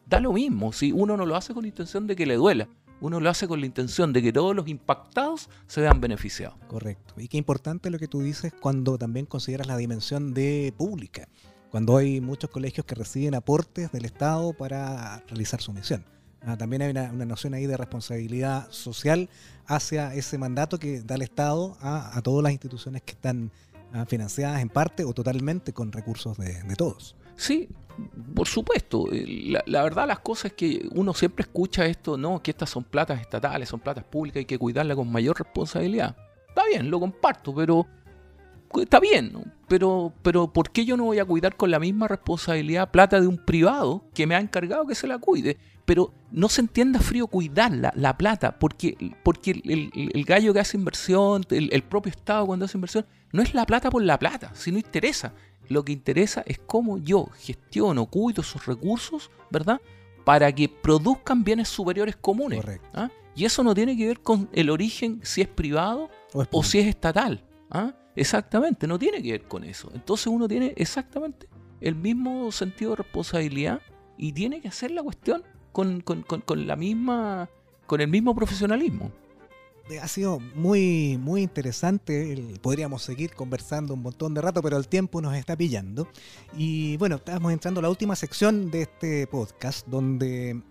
da 0.06 0.20
lo 0.20 0.32
mismo. 0.32 0.72
Si 0.72 0.92
uno 0.92 1.16
no 1.16 1.26
lo 1.26 1.36
hace 1.36 1.52
con 1.52 1.62
la 1.62 1.68
intención 1.68 2.06
de 2.06 2.16
que 2.16 2.26
le 2.26 2.36
duela, 2.36 2.68
uno 3.00 3.20
lo 3.20 3.28
hace 3.28 3.46
con 3.46 3.60
la 3.60 3.66
intención 3.66 4.12
de 4.12 4.22
que 4.22 4.32
todos 4.32 4.54
los 4.54 4.68
impactados 4.68 5.50
se 5.66 5.80
vean 5.80 6.00
beneficiados. 6.00 6.56
Correcto. 6.66 7.14
Y 7.18 7.28
qué 7.28 7.36
importante 7.36 7.90
lo 7.90 7.98
que 7.98 8.08
tú 8.08 8.20
dices 8.20 8.52
cuando 8.58 8.96
también 8.96 9.26
consideras 9.26 9.66
la 9.66 9.76
dimensión 9.76 10.32
de 10.32 10.72
pública, 10.76 11.28
cuando 11.70 11.96
hay 11.96 12.20
muchos 12.20 12.50
colegios 12.50 12.86
que 12.86 12.94
reciben 12.94 13.34
aportes 13.34 13.92
del 13.92 14.06
Estado 14.06 14.54
para 14.54 15.22
realizar 15.28 15.60
su 15.60 15.72
misión. 15.72 16.04
Ah, 16.42 16.57
también 16.57 16.83
hay 16.83 16.90
una, 16.90 17.11
noción 17.25 17.55
ahí 17.55 17.66
de 17.66 17.77
responsabilidad 17.77 18.70
social 18.70 19.29
hacia 19.66 20.14
ese 20.14 20.38
mandato 20.38 20.79
que 20.79 21.01
da 21.01 21.16
el 21.16 21.22
Estado 21.22 21.77
a, 21.81 22.20
todas 22.22 22.42
las 22.42 22.53
instituciones 22.53 23.03
que 23.03 23.12
están 23.12 23.51
ah, 23.92 24.05
financiadas 24.07 24.61
en 24.61 24.68
parte 24.68 25.05
o 25.05 25.12
totalmente 25.12 25.72
con 25.72 25.90
recursos 25.90 26.37
de, 26.38 26.77
todos. 26.77 27.16
Sí, 27.37 27.68
por 28.35 28.46
supuesto. 28.46 29.07
La, 29.11 29.62
la, 29.66 29.83
verdad 29.83 30.07
las 30.07 30.20
cosas 30.20 30.46
es 30.46 30.53
que 30.53 30.88
uno 30.92 31.14
siempre 31.14 31.42
escucha 31.42 31.85
esto, 31.87 32.16
no, 32.16 32.42
que 32.42 32.53
estas 32.53 32.70
son 32.70 32.85
platas 32.85 33.20
estatales, 33.20 33.68
son 33.68 33.81
platas 33.81 34.05
públicas, 34.05 34.38
hay 34.38 34.44
que 34.44 34.59
cuidarla 34.59 34.94
con 34.94 35.11
mayor 35.11 35.38
responsabilidad. 35.38 36.16
Está 36.49 36.62
bien, 36.66 36.90
lo 36.90 37.01
comparto, 37.01 37.55
pero 37.55 37.87
está 38.81 39.00
bien, 39.00 39.33
pero, 39.68 40.12
pero 40.22 40.52
¿por 40.52 40.70
qué 40.70 40.85
yo 40.85 40.96
no 40.96 41.05
voy 41.05 41.18
a 41.18 41.24
cuidar 41.24 41.57
con 41.57 41.70
la 41.70 41.79
misma 41.79 42.09
responsabilidad 42.09 42.90
plata 42.90 43.20
de 43.20 43.26
un 43.26 43.37
privado 43.37 44.05
que 44.14 44.26
me 44.26 44.35
ha 44.35 44.40
encargado 44.40 44.87
que 44.87 44.94
se 44.94 45.07
la 45.07 45.18
cuide? 45.18 45.57
Pero 45.85 46.12
no 46.31 46.48
se 46.48 46.61
entienda 46.61 47.00
frío 47.00 47.26
cuidarla, 47.26 47.92
la 47.96 48.16
plata, 48.16 48.59
porque, 48.59 49.14
porque 49.22 49.61
el, 49.64 50.24
gallo 50.24 50.52
que 50.52 50.61
hace 50.61 50.76
inversión, 50.76 51.44
el, 51.50 51.83
propio 51.83 52.11
Estado 52.11 52.46
cuando 52.46 52.64
hace 52.64 52.76
inversión, 52.76 53.07
no 53.33 53.42
es 53.42 53.55
la 53.55 53.66
plata 53.66 53.90
por 53.90 54.02
la 54.02 54.18
plata, 54.18 54.50
sino 54.55 54.79
interesa. 54.79 55.33
Lo 55.68 55.85
que 55.85 55.92
interesa 55.92 56.42
es 56.46 56.59
cómo 56.59 56.98
yo 56.98 57.26
gestiono, 57.38 58.07
cuido 58.07 58.42
esos 58.42 58.66
recursos, 58.66 59.31
¿verdad? 59.50 59.81
Para 60.24 60.52
que 60.52 60.68
produzcan 60.68 61.42
bienes 61.44 61.68
superiores 61.68 62.16
comunes. 62.16 62.64
¿ah? 62.94 63.11
Y 63.35 63.44
eso 63.44 63.62
no 63.62 63.74
tiene 63.74 63.96
que 63.96 64.07
ver 64.07 64.20
con 64.20 64.48
el 64.52 64.70
origen, 64.70 65.20
si 65.22 65.42
es 65.42 65.48
privado 65.48 66.09
o, 66.33 66.62
si 66.62 66.79
es 66.79 66.87
estatal. 66.87 67.44
¿ah? 67.70 67.94
Exactamente, 68.16 68.87
no 68.87 68.98
tiene 68.98 69.22
que 69.22 69.33
ver 69.33 69.42
con 69.42 69.62
eso. 69.62 69.90
Entonces 69.94 70.26
uno 70.26 70.48
tiene 70.48 70.72
exactamente 70.76 71.48
el 71.81 71.94
mismo 71.94 72.50
sentido 72.50 72.92
de 72.92 72.96
responsabilidad 72.96 73.81
y 74.16 74.33
tiene 74.33 74.61
que 74.61 74.68
hacer 74.68 74.90
la 74.90 75.02
cuestión 75.02 75.42
con, 75.72 76.02
la 76.66 76.76
misma, 76.76 77.50
con 77.87 78.00
el 78.00 78.09
mismo 78.09 78.35
profesionalismo. 78.35 79.12
Eh, 79.90 80.00
ha 80.00 80.09
sido 80.09 80.40
muy, 80.40 81.18
muy 81.18 81.42
interesante. 81.42 82.59
Podríamos 82.62 83.02
seguir 83.02 83.35
conversando 83.35 83.94
un 83.94 84.02
montón 84.02 84.33
de 84.33 84.40
rato, 84.40 84.62
pero 84.62 84.79
el 84.79 84.88
tiempo 84.88 85.20
nos 85.20 85.37
está 85.37 85.55
pillando. 85.55 86.09
Y 86.57 86.96
bueno, 86.96 87.16
estamos 87.16 87.52
entrando 87.52 87.81
a 87.81 87.83
la 87.83 87.90
última 87.90 88.16
sección 88.16 88.70
de 88.70 88.83
este 88.83 89.26
podcast, 89.26 89.87
donde 89.87 90.62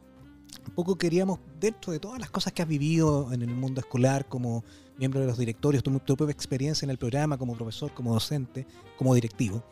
un 0.67 0.73
poco 0.73 0.97
queríamos, 0.97 1.39
dentro 1.59 1.93
de 1.93 1.99
todas 1.99 2.19
las 2.19 2.29
cosas 2.29 2.53
que 2.53 2.61
has 2.61 2.67
vivido 2.67 3.31
en 3.31 3.41
el 3.41 3.49
mundo 3.49 3.81
escolar, 3.81 4.27
como 4.27 4.63
miembro 4.97 5.19
de 5.19 5.27
los 5.27 5.37
directorios, 5.37 5.83
tu, 5.83 5.99
propia 5.99 6.31
experiencia 6.31 6.85
en 6.85 6.89
el 6.89 6.97
programa 6.97 7.37
como 7.37 7.55
profesor, 7.55 7.93
como 7.93 8.13
docente, 8.13 8.65
como 8.97 9.13
directivo. 9.13 9.63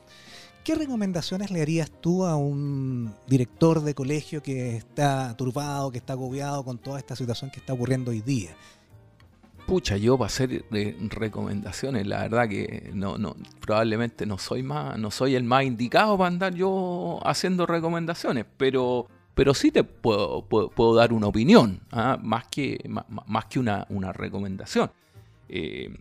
¿Qué 0.63 0.75
recomendaciones 0.75 1.51
le 1.51 1.61
harías 1.61 1.91
tú 1.91 2.25
a 2.25 2.37
un 2.37 3.13
director 3.27 3.81
de 3.81 3.93
colegio 3.93 4.41
que 4.41 4.77
está 4.77 5.35
turbado, 5.35 5.91
que 5.91 5.97
está 5.97 6.13
agobiado 6.13 6.63
con 6.63 6.77
toda 6.77 6.99
esta 6.99 7.15
situación 7.15 7.51
que 7.51 7.59
está 7.59 7.73
ocurriendo 7.73 8.11
hoy 8.11 8.21
día? 8.21 8.55
Pucha, 9.65 9.95
yo 9.97 10.17
para 10.17 10.27
hacer 10.27 10.65
eh, 10.71 10.97
recomendaciones, 11.09 12.05
la 12.05 12.23
verdad 12.23 12.49
que 12.49 12.91
no, 12.93 13.17
probablemente 13.61 14.25
no 14.25 14.37
soy 14.37 14.61
más, 14.61 14.97
no 14.97 15.09
soy 15.09 15.35
el 15.35 15.43
más 15.43 15.63
indicado 15.63 16.17
para 16.17 16.27
andar 16.27 16.53
yo 16.53 17.19
haciendo 17.23 17.65
recomendaciones, 17.65 18.45
pero, 18.57 19.07
pero 19.35 19.53
sí 19.53 19.71
te 19.71 19.83
puedo, 19.83 20.43
puedo, 20.43 20.95
dar 20.95 21.13
una 21.13 21.27
opinión, 21.27 21.81
¿ah? 21.91 22.19
más 22.21 22.45
que, 22.47 22.79
más, 22.87 23.45
que 23.45 23.59
una, 23.59 23.85
una 23.89 24.13
recomendación. 24.13 24.91
Eh, 25.49 25.91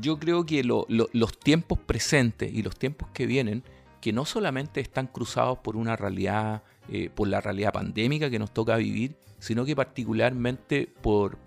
yo 0.00 0.18
creo 0.18 0.46
que 0.46 0.62
los 0.64 1.38
tiempos 1.38 1.78
presentes 1.78 2.52
y 2.52 2.62
los 2.62 2.76
tiempos 2.76 3.08
que 3.12 3.26
vienen, 3.26 3.62
que 4.00 4.12
no 4.12 4.24
solamente 4.24 4.80
están 4.80 5.06
cruzados 5.06 5.58
por 5.58 5.76
una 5.76 5.96
realidad, 5.96 6.62
eh, 6.88 7.10
por 7.14 7.28
la 7.28 7.40
realidad 7.40 7.72
pandémica 7.72 8.30
que 8.30 8.38
nos 8.38 8.52
toca 8.52 8.76
vivir, 8.76 9.16
sino 9.38 9.64
que 9.64 9.74
particularmente 9.74 10.88
por, 11.02 11.38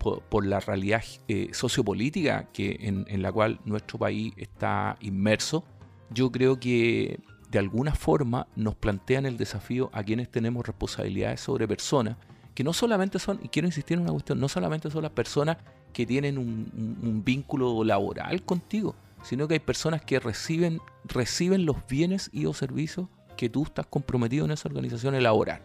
la 0.44 0.60
realidad 0.60 1.02
eh, 1.28 1.48
sociopolítica 1.52 2.48
que 2.52 2.78
en, 2.80 3.22
la 3.22 3.32
cual 3.32 3.58
nuestro 3.64 3.98
país 3.98 4.34
está 4.36 4.98
inmerso, 5.00 5.64
yo 6.10 6.30
creo 6.30 6.60
que 6.60 7.20
de 7.50 7.58
alguna 7.58 7.94
forma 7.94 8.46
nos 8.56 8.74
plantean 8.74 9.26
el 9.26 9.36
desafío 9.36 9.90
a 9.92 10.02
quienes 10.02 10.30
tenemos 10.30 10.66
responsabilidades 10.66 11.40
sobre 11.40 11.68
personas, 11.68 12.16
que 12.54 12.64
no 12.64 12.72
solamente 12.72 13.18
son, 13.18 13.38
y 13.42 13.48
quiero 13.48 13.68
insistir 13.68 13.96
en 13.96 14.04
una 14.04 14.12
cuestión, 14.12 14.40
no 14.40 14.48
solamente 14.48 14.90
son 14.90 15.02
las 15.02 15.12
personas 15.12 15.58
que 15.92 16.06
tienen 16.06 16.38
un, 16.38 17.22
vínculo 17.24 17.84
laboral 17.84 18.42
contigo, 18.42 18.94
sino 19.22 19.48
que 19.48 19.54
hay 19.54 19.60
personas 19.60 20.02
que 20.02 20.20
reciben, 20.20 20.80
reciben 21.04 21.66
los 21.66 21.76
bienes 21.88 22.30
y 22.32 22.46
o 22.46 22.54
servicios 22.54 23.08
que 23.36 23.48
tú 23.48 23.64
estás 23.64 23.86
comprometido 23.86 24.44
en 24.44 24.50
esa 24.50 24.68
organización 24.68 25.20
laboral. 25.22 25.60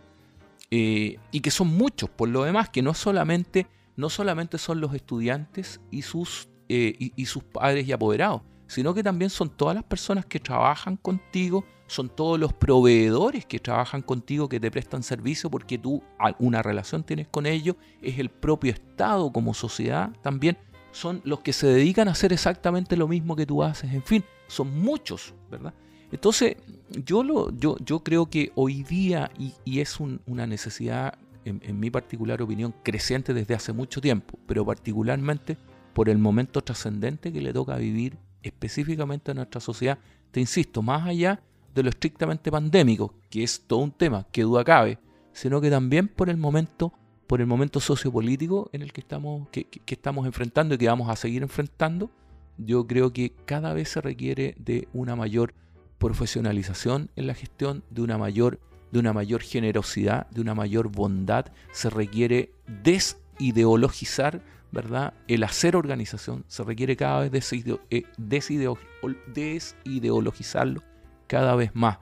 Eh, 0.70 1.18
y 1.32 1.42
que 1.42 1.52
son 1.52 1.68
muchos, 1.68 2.10
por 2.10 2.30
lo 2.30 2.44
demás, 2.44 2.70
que 2.70 2.82
no 2.82 2.94
solamente, 2.94 3.68
no 3.98 4.10
solamente 4.10 4.58
son 4.58 4.80
los 4.80 4.94
estudiantes 4.94 5.82
y 5.92 6.04
sus, 6.04 6.48
eh, 6.70 6.96
y, 6.98 7.26
sus 7.26 7.44
padres 7.44 7.88
y 7.88 7.92
apoderados, 7.92 8.42
sino 8.72 8.94
que 8.94 9.04
también 9.04 9.30
son 9.30 9.50
todas 9.50 9.76
las 9.76 9.84
personas 9.84 10.26
que 10.26 10.40
trabajan 10.40 10.96
contigo, 10.96 11.66
son 11.88 12.08
todos 12.08 12.40
los 12.40 12.54
proveedores 12.54 13.46
que 13.46 13.60
trabajan 13.60 14.02
contigo, 14.02 14.48
que 14.48 14.62
te 14.62 14.72
prestan 14.72 15.04
servicio 15.04 15.52
porque 15.52 15.78
tú 15.78 16.02
una 16.40 16.64
relación 16.64 17.04
tienes 17.04 17.28
con 17.28 17.46
ellos, 17.46 17.76
es 18.02 18.18
el 18.18 18.30
propio 18.30 18.72
Estado 18.72 19.30
como 19.34 19.54
sociedad 19.54 20.12
también, 20.22 20.58
son 20.94 21.22
los 21.26 21.42
que 21.42 21.52
se 21.52 21.68
dedican 21.68 22.08
a 22.08 22.12
hacer 22.12 22.32
exactamente 22.32 22.96
lo 22.96 23.10
mismo 23.10 23.36
que 23.36 23.46
tú 23.46 23.62
haces, 23.62 23.92
en 23.92 24.04
fin, 24.04 24.24
son 24.48 24.80
muchos, 24.80 25.34
¿verdad? 25.50 25.74
Entonces, 26.10 26.56
yo, 26.92 27.24
lo, 27.24 27.52
yo, 27.52 27.76
yo 27.84 28.00
creo 28.06 28.30
que 28.30 28.54
hoy 28.56 28.84
día, 28.84 29.32
y, 29.38 29.80
es 29.82 30.00
una 30.00 30.48
necesidad, 30.48 31.16
en, 31.44 31.62
en 31.66 31.78
mi 31.78 31.90
particular 31.90 32.42
opinión, 32.42 32.74
creciente 32.84 33.34
desde 33.34 33.54
hace 33.54 33.74
mucho 33.74 34.00
tiempo, 34.00 34.40
pero 34.48 34.66
particularmente 34.66 35.58
por 35.94 36.08
el 36.08 36.20
momento 36.20 36.62
trascendente 36.62 37.34
que 37.34 37.42
le 37.42 37.52
toca 37.52 37.76
vivir 37.76 38.18
específicamente 38.44 39.32
a 39.32 39.34
nuestra 39.34 39.62
sociedad, 39.62 40.00
te 40.32 40.40
insisto, 40.40 40.82
más 40.82 41.08
allá 41.08 41.42
de 41.74 41.84
lo 41.84 41.90
estrictamente 41.90 42.52
pandémico, 42.52 43.14
que 43.30 43.44
es 43.44 43.62
todo 43.66 43.80
un 43.80 43.92
tema, 43.92 44.26
que 44.32 44.44
duda 44.44 44.64
cabe, 44.64 45.00
sino 45.34 45.62
que 45.62 45.70
también 45.70 46.08
por 46.08 46.30
el 46.30 46.38
momento, 46.38 46.94
por 47.28 47.42
el 47.42 47.48
momento 47.48 47.80
sociopolítico 47.80 48.70
en 48.74 48.82
el 48.82 48.92
que 48.92 49.02
estamos, 49.02 49.48
que, 49.50 49.68
estamos 49.88 50.26
enfrentando 50.26 50.76
y 50.76 50.78
que 50.78 50.88
vamos 50.88 51.10
a 51.10 51.16
seguir 51.16 51.42
enfrentando, 51.42 52.10
yo 52.58 52.86
creo 52.86 53.14
que 53.14 53.34
cada 53.46 53.74
vez 53.74 53.90
se 53.90 54.02
requiere 54.02 54.56
de 54.60 54.88
una 54.94 55.16
mayor 55.16 55.54
profesionalización 55.98 57.10
en 57.16 57.28
la 57.28 57.34
gestión, 57.34 57.84
de 57.90 58.02
una 58.02 58.18
mayor, 58.18 58.60
de 58.92 59.00
una 59.00 59.14
mayor 59.14 59.42
generosidad, 59.42 60.30
de 60.32 60.42
una 60.42 60.54
mayor 60.54 60.90
bondad. 60.90 61.46
Se 61.72 61.90
requiere 61.90 62.52
desideologizar 62.84 64.42
¿verdad? 64.72 65.14
El 65.28 65.44
hacer 65.44 65.76
organización 65.76 66.46
se 66.48 66.64
requiere 66.64 66.96
cada 66.96 67.28
vez 67.28 67.52
eh, 67.54 68.06
desideologizarlo 68.18 70.82
cada 71.28 71.56
vez 71.56 71.72
más. 71.74 71.98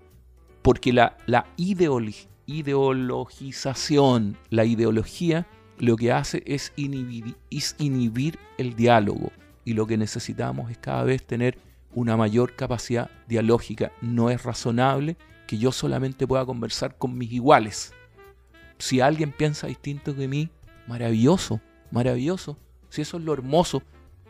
Porque 0.64 0.92
la, 0.92 1.16
la 1.28 1.46
ideologización, 1.56 4.38
la 4.50 4.66
ideología, 4.66 5.46
lo 5.78 5.96
que 5.96 6.12
hace 6.12 6.42
es 6.48 6.74
inhibir, 6.76 7.36
es 7.52 7.76
inhibir 7.78 8.40
el 8.58 8.76
diálogo. 8.76 9.32
Y 9.66 9.74
lo 9.74 9.86
que 9.86 9.98
necesitamos 9.98 10.72
es 10.72 10.80
cada 10.80 11.04
vez 11.04 11.24
tener 11.26 11.60
una 11.94 12.18
mayor 12.18 12.56
capacidad 12.56 13.12
dialógica. 13.28 13.92
No 14.02 14.32
es 14.32 14.42
razonable 14.44 15.16
que 15.46 15.60
yo 15.60 15.72
solamente 15.72 16.26
pueda 16.28 16.46
conversar 16.46 16.98
con 16.98 17.18
mis 17.18 17.32
iguales. 17.32 17.94
Si 18.80 19.00
alguien 19.00 19.32
piensa 19.32 19.68
distinto 19.68 20.14
de 20.14 20.28
mí, 20.28 20.50
maravilloso, 20.88 21.62
maravilloso. 21.92 22.58
Si 22.90 23.02
eso 23.02 23.18
es 23.18 23.24
lo 23.24 23.34
hermoso. 23.34 23.82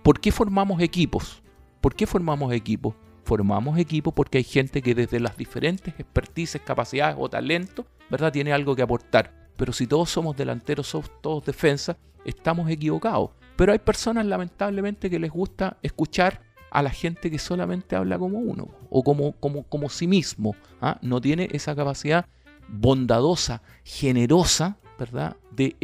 ¿Por 0.03 0.19
qué 0.19 0.31
formamos 0.31 0.81
equipos? 0.81 1.41
¿Por 1.81 1.95
qué 1.95 2.07
formamos 2.07 2.53
equipos? 2.53 2.95
Formamos 3.23 3.77
equipos 3.77 4.13
porque 4.13 4.39
hay 4.39 4.43
gente 4.43 4.81
que 4.81 4.95
desde 4.95 5.19
las 5.19 5.37
diferentes 5.37 5.93
expertices, 5.97 6.61
capacidades 6.61 7.15
o 7.19 7.29
talentos, 7.29 7.85
¿verdad? 8.09 8.31
Tiene 8.31 8.53
algo 8.53 8.75
que 8.75 8.81
aportar. 8.81 9.49
Pero 9.55 9.73
si 9.73 9.87
todos 9.87 10.09
somos 10.09 10.35
delanteros, 10.35 10.87
somos 10.87 11.11
todos 11.21 11.45
defensas, 11.45 11.97
estamos 12.25 12.69
equivocados. 12.69 13.31
Pero 13.55 13.71
hay 13.73 13.79
personas 13.79 14.25
lamentablemente 14.25 15.09
que 15.09 15.19
les 15.19 15.31
gusta 15.31 15.77
escuchar 15.83 16.41
a 16.71 16.81
la 16.81 16.89
gente 16.89 17.29
que 17.29 17.39
solamente 17.39 17.95
habla 17.95 18.17
como 18.17 18.39
uno 18.39 18.69
o 18.89 19.03
como, 19.03 19.33
como, 19.33 19.63
como 19.63 19.89
sí 19.89 20.07
mismo. 20.07 20.55
¿ah? 20.81 20.97
No 21.01 21.19
tiene 21.19 21.49
esa 21.51 21.75
capacidad 21.75 22.25
bondadosa, 22.67 23.61
generosa, 23.83 24.77
¿verdad? 24.99 25.35
De, 25.51 25.75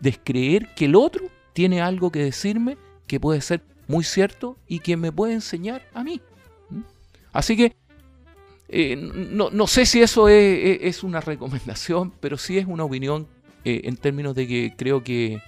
de 0.00 0.12
creer 0.24 0.74
que 0.74 0.86
el 0.86 0.96
otro 0.96 1.26
tiene 1.52 1.80
algo 1.80 2.10
que 2.10 2.24
decirme 2.24 2.76
que 3.06 3.20
puede 3.20 3.40
ser 3.40 3.62
muy 3.86 4.04
cierto 4.04 4.56
y 4.66 4.80
que 4.80 4.96
me 4.96 5.12
puede 5.12 5.34
enseñar 5.34 5.82
a 5.94 6.02
mí. 6.02 6.20
Así 7.32 7.56
que 7.56 7.76
eh, 8.68 8.96
no, 8.96 9.66
sé 9.66 9.84
si 9.84 10.00
eso 10.00 10.28
es, 10.28 11.02
una 11.02 11.20
recomendación, 11.20 12.12
pero 12.20 12.38
sí 12.38 12.56
es 12.56 12.66
una 12.66 12.84
opinión 12.84 13.28
eh, 13.64 13.82
en 13.84 13.96
términos 13.96 14.34
de 14.34 14.48
que 14.48 14.74
creo 14.76 15.04
que 15.04 15.40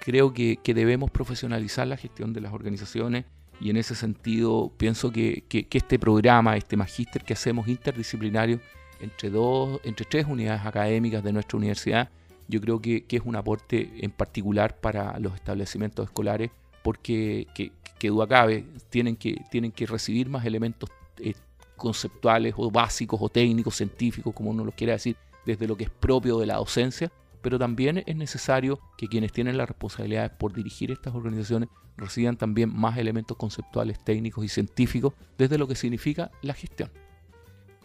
creo 0.00 0.32
que, 0.32 0.58
debemos 0.74 1.10
profesionalizar 1.10 1.86
la 1.86 1.96
gestión 1.96 2.32
de 2.32 2.40
las 2.40 2.52
organizaciones 2.52 3.24
y 3.60 3.70
en 3.70 3.76
ese 3.76 3.94
sentido 3.94 4.72
pienso 4.76 5.12
que, 5.12 5.44
este 5.70 5.98
programa, 5.98 6.56
este 6.56 6.76
magíster 6.76 7.22
que 7.22 7.34
hacemos 7.34 7.68
interdisciplinario 7.68 8.60
entre 9.00 9.30
dos, 9.30 9.80
entre 9.84 10.04
tres 10.04 10.26
unidades 10.26 10.64
académicas 10.66 11.22
de 11.22 11.32
nuestra 11.32 11.56
universidad, 11.56 12.10
yo 12.50 12.60
creo 12.60 12.80
que, 12.80 13.04
es 13.08 13.22
un 13.24 13.36
aporte 13.36 13.90
en 14.00 14.10
particular 14.10 14.76
para 14.78 15.18
los 15.18 15.34
establecimientos 15.34 16.06
escolares 16.06 16.50
porque, 16.82 17.46
que, 17.54 17.72
que 17.98 18.08
duda 18.08 18.26
cabe, 18.26 18.64
tienen 18.88 19.16
que, 19.16 19.42
tienen 19.50 19.72
que 19.72 19.86
recibir 19.86 20.28
más 20.28 20.44
elementos 20.44 20.90
eh, 21.18 21.34
conceptuales 21.76 22.54
o 22.56 22.70
básicos 22.70 23.20
o 23.22 23.28
técnicos, 23.28 23.76
científicos, 23.76 24.34
como 24.34 24.50
uno 24.50 24.64
lo 24.64 24.72
quiera 24.72 24.94
decir, 24.94 25.16
desde 25.46 25.66
lo 25.66 25.76
que 25.76 25.84
es 25.84 25.90
propio 25.90 26.38
de 26.38 26.46
la 26.46 26.56
docencia, 26.56 27.10
pero 27.42 27.58
también 27.58 28.02
es 28.06 28.16
necesario 28.16 28.78
que 28.98 29.06
quienes 29.06 29.32
tienen 29.32 29.56
las 29.56 29.68
responsabilidades 29.68 30.30
por 30.32 30.52
dirigir 30.52 30.90
estas 30.90 31.14
organizaciones 31.14 31.68
reciban 31.96 32.36
también 32.36 32.74
más 32.74 32.98
elementos 32.98 33.36
conceptuales, 33.36 34.02
técnicos 34.02 34.44
y 34.44 34.48
científicos 34.48 35.14
desde 35.38 35.58
lo 35.58 35.66
que 35.66 35.74
significa 35.74 36.30
la 36.42 36.54
gestión. 36.54 36.90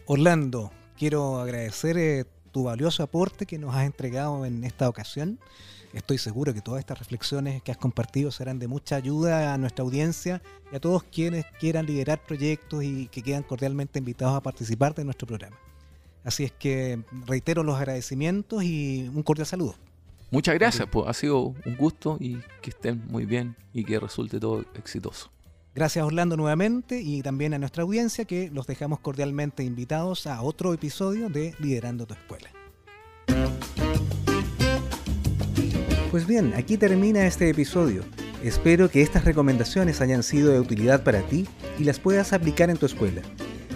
Orlando, 0.08 0.72
quiero 0.98 1.40
agradecer 1.40 1.98
eh, 1.98 2.26
tu 2.56 2.64
valioso 2.64 3.04
aporte 3.04 3.46
que 3.46 3.58
nos 3.58 3.76
has 3.76 3.86
entregado 3.86 4.46
en 4.46 4.64
esta 4.64 4.88
ocasión. 4.88 5.40
Estoy 5.92 6.18
seguro 6.18 6.54
que 6.54 6.62
todas 6.62 6.80
estas 6.80 6.98
reflexiones 6.98 7.62
que 7.62 7.74
has 7.74 7.78
compartido 7.78 8.32
serán 8.32 8.60
de 8.60 8.70
mucha 8.70 8.96
ayuda 8.96 9.54
a 9.54 9.58
nuestra 9.58 9.84
audiencia 9.84 10.42
y 10.72 10.78
a 10.78 10.80
todos 10.80 11.04
quienes 11.04 11.44
quieran 11.60 11.86
liderar 11.86 12.24
proyectos 12.24 12.82
y 12.82 13.08
que 13.08 13.22
quedan 13.22 13.44
cordialmente 13.44 14.00
invitados 14.00 14.38
a 14.38 14.42
participar 14.42 14.96
de 14.96 15.04
nuestro 15.04 15.28
programa. 15.28 15.58
Así 16.24 16.46
es 16.46 16.54
que 16.54 17.04
reitero 17.26 17.62
los 17.62 17.76
agradecimientos 17.76 18.64
y 18.64 19.12
un 19.14 19.22
cordial 19.22 19.48
saludo. 19.48 19.76
Muchas 20.32 20.56
gracias, 20.56 20.88
pues 20.90 21.10
ha 21.10 21.14
sido 21.14 21.56
un 21.66 21.76
gusto 21.76 22.16
y 22.22 22.38
que 22.62 22.70
estén 22.70 23.06
muy 23.08 23.26
bien 23.26 23.58
y 23.74 23.84
que 23.84 24.00
resulte 24.00 24.40
todo 24.40 24.64
exitoso. 24.76 25.30
Gracias 25.76 26.06
Orlando 26.06 26.38
nuevamente 26.38 27.02
y 27.02 27.22
también 27.22 27.54
a 27.54 27.60
nuestra 27.60 27.84
audiencia 27.84 28.24
que 28.24 28.50
los 28.50 28.66
dejamos 28.66 29.02
cordialmente 29.02 29.62
invitados 29.66 30.26
a 30.26 30.42
otro 30.42 30.74
episodio 30.74 31.28
de 31.28 31.54
Liderando 31.60 32.06
tu 32.06 32.14
Escuela. 32.14 32.50
Pues 36.12 36.26
bien, 36.26 36.54
aquí 36.56 36.78
termina 36.78 37.28
este 37.28 37.50
episodio. 37.50 38.04
Espero 38.42 38.90
que 38.90 39.02
estas 39.02 39.26
recomendaciones 39.26 40.00
hayan 40.00 40.24
sido 40.24 40.54
de 40.54 40.62
utilidad 40.62 41.04
para 41.04 41.24
ti 41.24 41.46
y 41.78 41.84
las 41.84 42.00
puedas 42.00 42.32
aplicar 42.32 42.70
en 42.70 42.78
tu 42.78 42.86
escuela. 42.86 43.22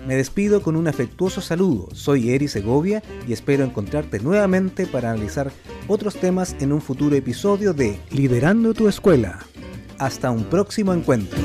Me 0.07 0.15
despido 0.15 0.61
con 0.61 0.77
un 0.77 0.87
afectuoso 0.87 1.41
saludo. 1.41 1.89
Soy 1.93 2.29
Eri 2.29 2.47
Segovia 2.47 3.03
y 3.27 3.33
espero 3.33 3.65
encontrarte 3.65 4.21
nuevamente 4.21 4.87
para 4.87 5.11
analizar 5.11 5.51
otros 5.89 6.15
temas 6.15 6.55
en 6.61 6.71
un 6.71 6.79
futuro 6.79 7.17
episodio 7.17 7.73
de 7.73 7.99
Liderando 8.09 8.73
tu 8.73 8.87
Escuela. 8.87 9.45
Hasta 9.99 10.31
un 10.31 10.45
próximo 10.45 10.93
encuentro. 10.93 11.37